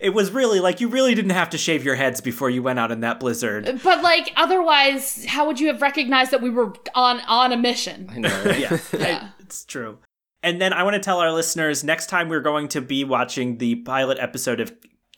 [0.00, 2.80] it was really like you really didn't have to shave your heads before you went
[2.80, 3.80] out in that blizzard.
[3.84, 8.08] But like otherwise, how would you have recognized that we were on on a mission?
[8.12, 8.42] I know.
[8.44, 8.58] right?
[8.58, 9.28] Yeah, Yeah.
[9.38, 9.98] it's true.
[10.42, 13.58] And then I want to tell our listeners next time we're going to be watching
[13.58, 14.72] the pilot episode of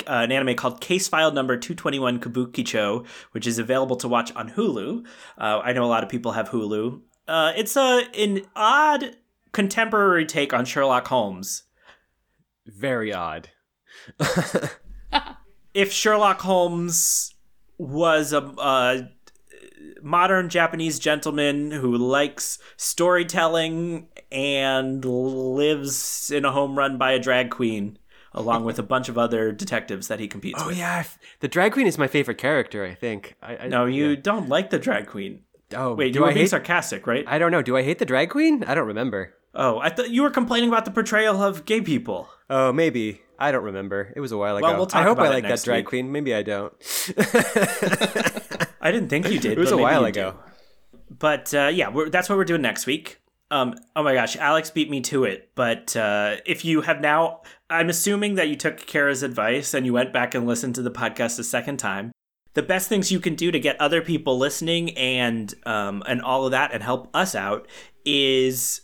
[0.06, 4.50] uh, an anime called Case File Number 221 Kabukicho, which is available to watch on
[4.50, 5.06] Hulu.
[5.36, 7.00] Uh, I know a lot of people have Hulu.
[7.26, 9.16] Uh, it's a an odd
[9.52, 11.64] contemporary take on Sherlock Holmes.
[12.66, 13.50] very odd.
[15.74, 17.34] If Sherlock Holmes
[17.76, 19.08] was a, a
[20.02, 27.50] modern Japanese gentleman who likes storytelling and lives in a home run by a drag
[27.50, 27.98] queen,
[28.32, 30.78] along with a bunch of other detectives that he competes Oh with.
[30.78, 31.04] yeah,
[31.40, 32.84] the drag queen is my favorite character.
[32.84, 33.34] I think.
[33.42, 34.16] I, I, No, you yeah.
[34.22, 35.40] don't like the drag queen.
[35.74, 36.50] Oh, Wait, do you were I being hate?
[36.50, 37.24] sarcastic, right?
[37.26, 37.60] I don't know.
[37.62, 38.64] Do I hate the drag queen?
[38.64, 39.34] I don't remember.
[39.54, 42.28] oh, I thought you were complaining about the portrayal of gay people.
[42.48, 43.20] Oh, maybe.
[43.38, 44.12] I don't remember.
[44.16, 44.66] It was a while ago.
[44.66, 45.86] Well, we'll talk I hope about I like that drag week.
[45.86, 46.10] queen.
[46.10, 46.72] Maybe I don't.
[48.80, 49.52] I didn't think you did.
[49.52, 50.32] It was a while ago.
[50.32, 50.38] do.
[51.18, 53.20] But uh, yeah, we're, that's what we're doing next week.
[53.50, 55.50] Um, oh my gosh, Alex beat me to it.
[55.54, 59.92] But uh, if you have now, I'm assuming that you took Kara's advice and you
[59.92, 62.12] went back and listened to the podcast a second time.
[62.54, 66.44] The best things you can do to get other people listening and um, and all
[66.44, 67.68] of that and help us out
[68.04, 68.80] is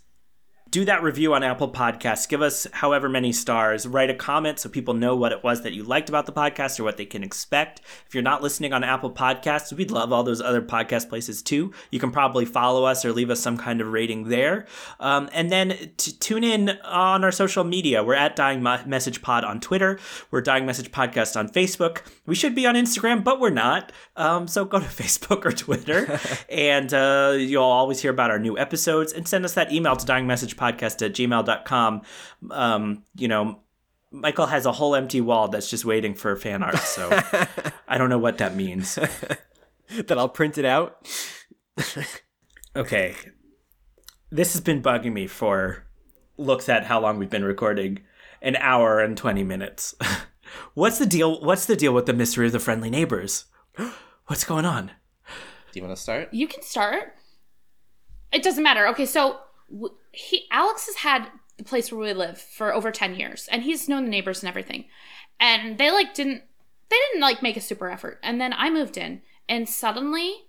[0.74, 2.28] do that review on Apple Podcasts.
[2.28, 3.86] Give us however many stars.
[3.86, 6.80] Write a comment so people know what it was that you liked about the podcast
[6.80, 7.80] or what they can expect.
[8.08, 11.72] If you're not listening on Apple Podcasts, we'd love all those other podcast places too.
[11.92, 14.66] You can probably follow us or leave us some kind of rating there.
[14.98, 18.02] Um, and then tune in on our social media.
[18.02, 20.00] We're at Dying Message Pod on Twitter.
[20.32, 22.00] We're Dying Message Podcast on Facebook.
[22.26, 23.92] We should be on Instagram, but we're not.
[24.16, 26.18] Um, so go to Facebook or Twitter,
[26.48, 29.12] and uh, you'll always hear about our new episodes.
[29.12, 30.04] And send us that email to
[30.72, 32.02] dyingmessagepodcast at gmail.com.
[32.50, 33.60] Um, you know,
[34.10, 36.78] Michael has a whole empty wall that's just waiting for fan art.
[36.78, 37.10] So
[37.88, 38.94] I don't know what that means.
[39.88, 41.06] that I'll print it out.
[42.76, 43.14] Okay.
[44.30, 45.86] This has been bugging me for
[46.36, 48.00] looks at how long we've been recording
[48.42, 49.94] an hour and 20 minutes.
[50.74, 51.40] What's the deal?
[51.40, 53.44] What's the deal with the mystery of the friendly neighbors?
[54.26, 54.90] What's going on?
[55.70, 56.34] Do you want to start?
[56.34, 57.14] You can start.
[58.32, 58.88] It doesn't matter.
[58.88, 59.38] Okay, so w-
[60.12, 63.88] he Alex has had the place where we live for over 10 years and he's
[63.88, 64.86] known the neighbors and everything.
[65.38, 66.42] And they like didn't
[66.90, 68.18] they didn't like make a super effort.
[68.22, 70.46] And then I moved in and suddenly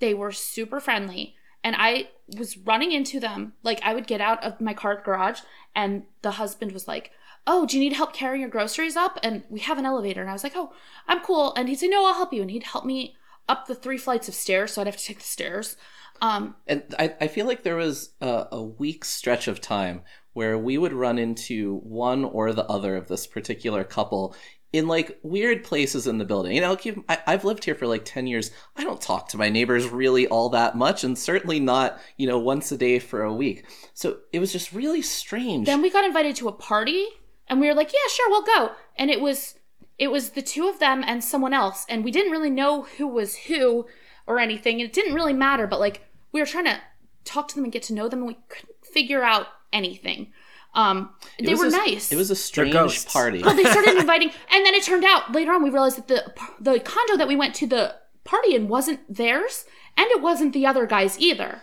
[0.00, 1.34] they were super friendly
[1.64, 3.54] and I was running into them.
[3.62, 5.40] Like I would get out of my car garage
[5.74, 7.10] and the husband was like,
[7.46, 10.30] "Oh, do you need help carrying your groceries up?" And we have an elevator and
[10.30, 10.72] I was like, "Oh,
[11.06, 13.16] I'm cool." And he'd say, "No, I'll help you." And he'd help me
[13.48, 15.76] up the three flights of stairs, so I'd have to take the stairs.
[16.20, 20.56] Um, And I, I feel like there was a, a week stretch of time where
[20.58, 24.34] we would run into one or the other of this particular couple
[24.72, 26.54] in like weird places in the building.
[26.54, 28.50] You know, keep, I, I've lived here for like 10 years.
[28.76, 32.38] I don't talk to my neighbors really all that much, and certainly not, you know,
[32.38, 33.64] once a day for a week.
[33.94, 35.66] So it was just really strange.
[35.66, 37.06] then we got invited to a party
[37.48, 39.54] and we were like yeah sure we'll go and it was
[39.98, 43.06] it was the two of them and someone else and we didn't really know who
[43.06, 43.86] was who
[44.26, 46.02] or anything and it didn't really matter but like
[46.32, 46.80] we were trying to
[47.24, 50.32] talk to them and get to know them and we couldn't figure out anything
[50.74, 53.42] um It they were a- nice It was a strange party.
[53.42, 56.32] well, they started inviting, and then it turned out later on we realized that the
[56.60, 57.94] the condo that we went to the
[58.24, 59.64] party in wasn't theirs,
[59.96, 61.62] and it wasn't the other guys either.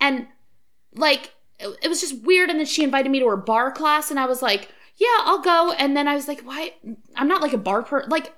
[0.00, 0.26] And
[0.94, 2.50] like it, it was just weird.
[2.50, 5.40] And then she invited me to her bar class, and I was like, "Yeah, I'll
[5.40, 6.74] go." And then I was like, "Why?
[7.14, 8.32] I'm not like a bar per like."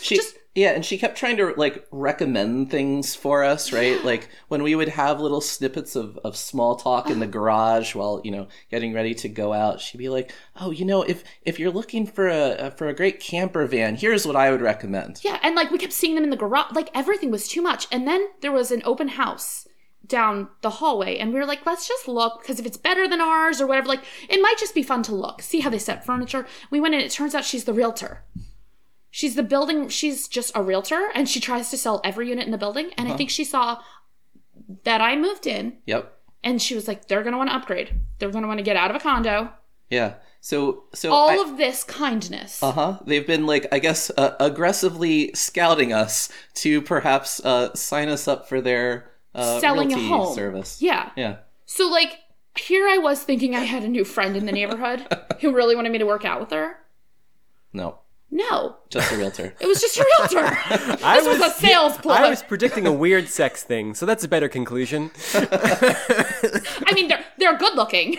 [0.00, 4.28] she just yeah and she kept trying to like recommend things for us right like
[4.48, 7.30] when we would have little snippets of, of small talk in the oh.
[7.30, 11.02] garage while you know getting ready to go out she'd be like oh you know
[11.02, 14.62] if if you're looking for a for a great camper van here's what i would
[14.62, 16.72] recommend Yeah, and like we kept seeing them in the garage.
[16.72, 17.86] Like everything was too much.
[17.90, 19.66] And then there was an open house
[20.06, 23.20] down the hallway, and we were like, let's just look because if it's better than
[23.20, 26.04] ours or whatever, like it might just be fun to look, see how they set
[26.04, 26.46] furniture.
[26.70, 27.00] We went in.
[27.00, 28.24] It turns out she's the realtor.
[29.16, 29.88] She's the building.
[29.88, 32.90] She's just a realtor, and she tries to sell every unit in the building.
[32.98, 33.78] And I think she saw
[34.82, 36.10] that I moved in, yep
[36.42, 37.88] and she was like, they're gonna want to upgrade.
[38.18, 39.50] They're gonna want to get out of a condo.
[39.88, 42.60] yeah so so All I- of this kindness.
[42.62, 48.26] uh-huh they've been like i guess uh, aggressively scouting us to perhaps uh sign us
[48.28, 50.34] up for their uh Selling a home.
[50.34, 51.10] service yeah.
[51.16, 51.36] yeah
[51.66, 52.18] So like
[52.58, 55.06] here I was thinking I had a new friend in the neighborhood
[55.40, 56.76] who really wanted me to work out with her.
[57.72, 58.00] no
[58.36, 60.38] No, just a realtor it was just a realtor.
[61.04, 62.16] I this was, a sales play.
[62.16, 65.12] I was predicting a weird sex thing, so that's a better conclusion.
[65.34, 68.16] I mean, they're they're good looking.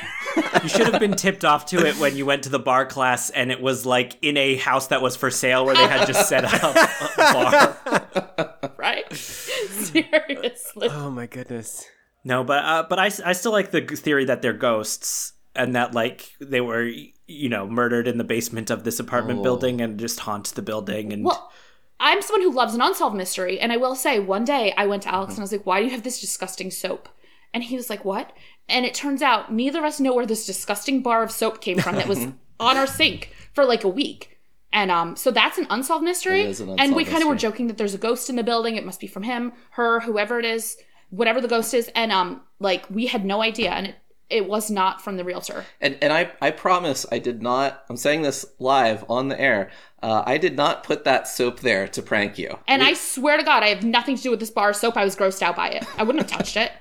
[0.63, 3.29] You should have been tipped off to it when you went to the bar class
[3.29, 6.29] and it was like in a house that was for sale where they had just
[6.29, 8.73] set up a bar.
[8.77, 9.13] right?
[9.13, 10.87] Seriously.
[10.89, 11.83] Oh my goodness.
[12.23, 15.93] No, but uh, but I, I still like the theory that they're ghosts and that
[15.93, 16.89] like they were
[17.27, 19.43] you know murdered in the basement of this apartment Oh.
[19.43, 21.51] building and just haunt the building and Well,
[21.99, 25.03] I'm someone who loves an unsolved mystery, and I will say, one day I went
[25.03, 27.07] to Alex and I was like, "Why do you have this disgusting soap?"
[27.53, 28.33] And he was like, "What?"
[28.67, 31.77] And it turns out neither of us know where this disgusting bar of soap came
[31.79, 32.19] from that was
[32.59, 34.39] on our sink for like a week.
[34.73, 36.41] And um, so that's an unsolved mystery.
[36.41, 38.43] It is an and we kind of were joking that there's a ghost in the
[38.43, 38.75] building.
[38.75, 40.75] It must be from him, her, whoever it is,
[41.11, 41.89] whatever the ghost is.
[41.95, 43.95] And um, like we had no idea, and it,
[44.29, 45.65] it was not from the realtor.
[45.79, 47.83] And and I I promise I did not.
[47.89, 49.69] I'm saying this live on the air.
[50.01, 52.57] Uh, I did not put that soap there to prank you.
[52.67, 54.97] And I swear to God, I have nothing to do with this bar of soap.
[54.97, 55.85] I was grossed out by it.
[55.97, 56.71] I wouldn't have touched it.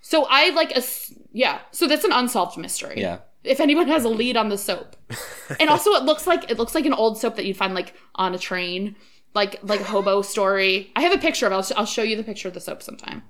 [0.00, 0.82] So I like a
[1.32, 1.60] yeah.
[1.72, 2.94] So that's an unsolved mystery.
[3.00, 3.18] Yeah.
[3.42, 4.96] If anyone has a lead on the soap,
[5.60, 7.94] and also it looks like it looks like an old soap that you'd find like
[8.16, 8.96] on a train,
[9.34, 10.90] like like hobo story.
[10.96, 11.54] I have a picture of it.
[11.54, 13.22] I'll, I'll show you the picture of the soap sometime.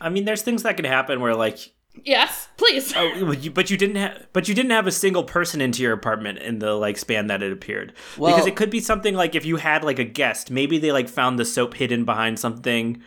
[0.00, 1.58] I mean, there's things that can happen where like
[2.04, 2.92] Yes, please.
[2.96, 6.38] Oh, but you didn't have, but you didn't have a single person into your apartment
[6.38, 7.92] in the like span that it appeared.
[8.16, 10.92] Well- because it could be something like if you had like a guest, maybe they
[10.92, 13.02] like found the soap hidden behind something,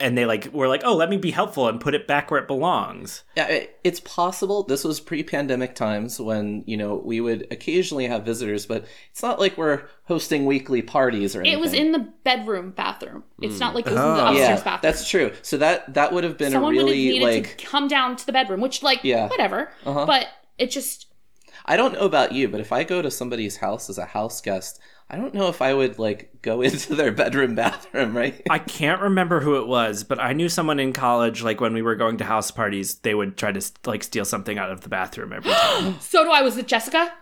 [0.00, 2.40] and they like were like, oh, let me be helpful and put it back where
[2.40, 3.24] it belongs.
[3.36, 4.62] Yeah, it's possible.
[4.62, 9.40] This was pre-pandemic times when you know we would occasionally have visitors, but it's not
[9.40, 11.58] like we're hosting weekly parties or anything.
[11.58, 13.24] it was in the bedroom bathroom.
[13.42, 14.26] It's not like it was in the Oh.
[14.28, 14.78] upstairs yeah, bathroom.
[14.82, 15.32] that's true.
[15.42, 17.88] So that that would have been Someone a would have really needed like to come
[17.88, 19.28] down to the bedroom, which like Yeah.
[19.28, 19.70] whatever.
[19.84, 20.06] Uh-huh.
[20.06, 21.06] But it just
[21.66, 24.40] I don't know about you, but if I go to somebody's house as a house
[24.40, 28.40] guest, I don't know if I would like go into their bedroom bathroom, right?
[28.50, 31.42] I can't remember who it was, but I knew someone in college.
[31.42, 34.58] Like when we were going to house parties, they would try to like steal something
[34.58, 35.98] out of the bathroom every time.
[36.00, 36.42] so do I.
[36.42, 37.12] Was it Jessica?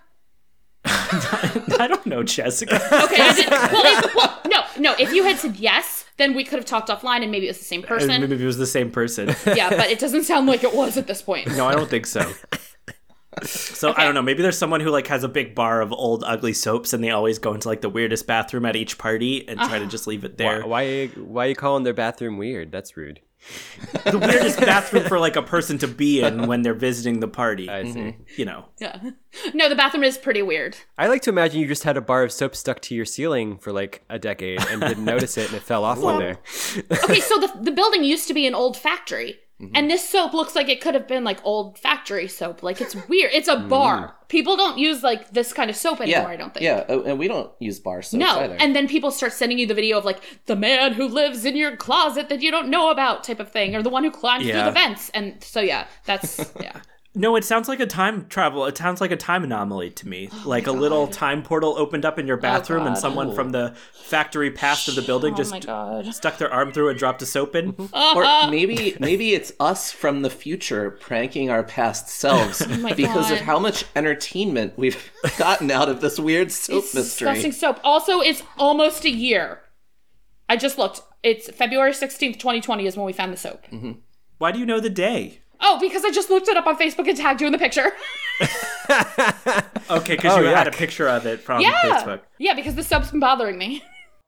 [0.88, 2.76] I don't know, Jessica.
[2.76, 3.50] Okay, I did.
[3.50, 4.94] Well, if, well, no, no.
[5.00, 7.58] If you had said yes, then we could have talked offline, and maybe it was
[7.58, 8.20] the same person.
[8.20, 9.34] Maybe it was the same person.
[9.46, 11.48] yeah, but it doesn't sound like it was at this point.
[11.56, 12.32] No, I don't think so.
[13.46, 14.22] So I don't know.
[14.22, 17.10] Maybe there's someone who like has a big bar of old ugly soaps, and they
[17.10, 19.88] always go into like the weirdest bathroom at each party and try to ah.
[19.88, 20.66] just leave it there.
[20.66, 22.72] Why, why why are you calling their bathroom weird?
[22.72, 23.20] That's rude.
[24.04, 27.68] The weirdest bathroom for like a person to be in when they're visiting the party.
[27.68, 27.98] I see.
[27.98, 28.22] Mm-hmm.
[28.36, 28.64] You know.
[28.78, 29.10] Yeah.
[29.52, 30.76] No, the bathroom is pretty weird.
[30.96, 33.58] I like to imagine you just had a bar of soap stuck to your ceiling
[33.58, 36.36] for like a decade and didn't notice it and it fell off one day.
[36.90, 39.40] Okay, so the the building used to be an old factory.
[39.60, 39.74] Mm-hmm.
[39.74, 42.62] And this soap looks like it could have been like old factory soap.
[42.62, 43.30] Like it's weird.
[43.32, 43.68] It's a Mm-hmm.
[43.68, 44.14] bar.
[44.28, 46.62] People don't use like this kind of soap anymore, yeah, I don't think.
[46.64, 48.40] Yeah, uh, and we don't use bar soaps No.
[48.40, 48.56] either.
[48.58, 51.56] And then people start sending you the video of like the man who lives in
[51.56, 54.44] your closet that you don't know about type of thing, or the one who climbs
[54.44, 54.54] Yeah.
[54.64, 55.10] through the vents.
[55.14, 56.80] And so yeah, that's yeah.
[57.18, 58.66] No, it sounds like a time travel.
[58.66, 60.28] It sounds like a time anomaly to me.
[60.36, 63.00] Oh like a little time portal opened up in your oh bathroom, and Oh God.
[63.00, 66.90] someone from the factory past of the building Oh just my stuck their arm through
[66.90, 67.72] and dropped a soap in.
[67.72, 68.16] Mm-hmm.
[68.46, 73.30] or maybe maybe it's us from the future pranking our past selves Oh my because
[73.30, 77.28] of how much entertainment we've gotten out of this weird soap It's mystery.
[77.28, 77.80] disgusting soap.
[77.82, 79.60] Also, it's almost a year.
[80.48, 81.00] I just looked.
[81.22, 83.64] It's February 16th, 2020 is when we found the soap.
[83.72, 83.92] Mm-hmm.
[84.38, 85.40] Why do you know the day?
[85.60, 87.92] Oh, because I just looked it up on Facebook and tagged you in the picture.
[89.88, 90.76] Okay, because Oh, you had a yuck.
[90.76, 91.80] picture of it from yeah.
[91.82, 92.20] Facebook.
[92.38, 93.82] Yeah, because the soap's been bothering me.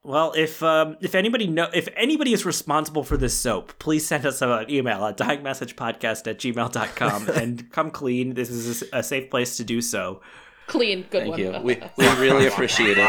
[0.05, 4.25] Well, if um, if anybody know if anybody is responsible for this soap, please send
[4.25, 8.35] us an email at dyingmessagepodcast at gmail.com and come clean.
[8.35, 10.23] This is a, a safe place to do so.
[10.69, 11.39] Clean, good Thank one.
[11.41, 11.51] you.
[11.63, 13.09] We, we really appreciate it.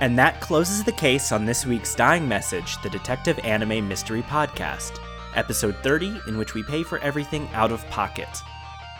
[0.00, 4.98] And that closes the case on this week's Dying Message, the Detective Anime Mystery Podcast,
[5.34, 8.28] episode 30, in which we pay for everything out of pocket.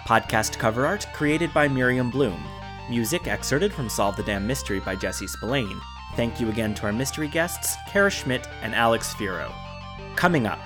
[0.07, 2.45] Podcast cover art created by Miriam Bloom.
[2.91, 5.81] Music excerpted from Solve the Damn Mystery by Jesse Spillane.
[6.17, 9.51] Thank you again to our mystery guests, Kara Schmidt and Alex Firo.
[10.17, 10.61] Coming up,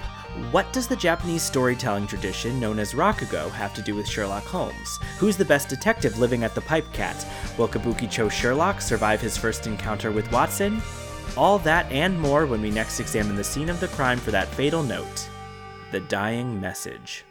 [0.51, 4.99] what does the Japanese storytelling tradition known as Rakugo have to do with Sherlock Holmes?
[5.19, 7.25] Who's the best detective living at the Pipe Cat?
[7.57, 10.83] Will Kabukicho Sherlock survive his first encounter with Watson?
[11.37, 14.49] All that and more when we next examine the scene of the crime for that
[14.49, 15.29] fatal note
[15.93, 17.25] the dying message.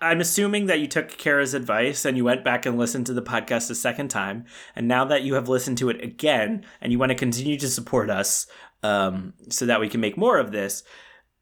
[0.00, 3.22] I'm assuming that you took Kara's advice and you went back and listened to the
[3.22, 4.46] podcast a second time.
[4.74, 7.68] And now that you have listened to it again and you want to continue to
[7.68, 8.48] support us
[8.82, 10.82] um, so that we can make more of this,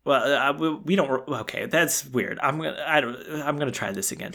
[0.05, 1.29] well, uh, we, we don't.
[1.29, 2.39] Okay, that's weird.
[2.43, 2.83] I'm gonna.
[2.87, 3.17] I don't.
[3.43, 4.33] I'm gonna try this again.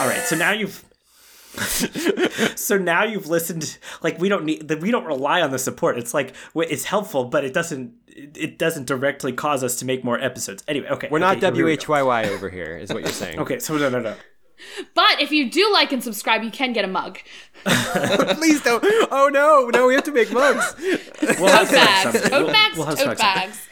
[0.00, 0.22] All right.
[0.22, 0.84] So now you've.
[2.56, 3.78] so now you've listened.
[4.02, 4.70] Like we don't need.
[4.82, 5.98] We don't rely on the support.
[5.98, 7.92] It's like it's helpful, but it doesn't.
[8.08, 10.62] It it doesn't directly cause us to make more episodes.
[10.68, 11.08] Anyway, okay.
[11.10, 11.76] We're not okay, here we.
[11.76, 13.38] WHYY over here, is what you're saying.
[13.40, 14.14] Okay, so no, no, no.
[14.94, 17.18] But if you do like and subscribe, you can get a mug.
[17.64, 18.82] Please don't.
[19.10, 20.74] Oh no, no, we have to make mugs.
[21.38, 22.20] We'll have Tote bags.
[22.20, 23.68] some- Tote we'll- we'll Tote some- bags.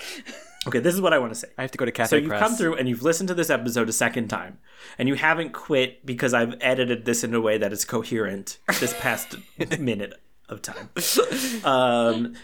[0.66, 1.48] Okay, this is what I want to say.
[1.58, 2.40] I have to go to Cafe So you've Press.
[2.40, 4.58] come through and you've listened to this episode a second time,
[4.98, 8.94] and you haven't quit because I've edited this in a way that is coherent this
[9.00, 9.36] past
[9.78, 10.14] minute
[10.48, 10.90] of time.
[11.64, 12.34] Um,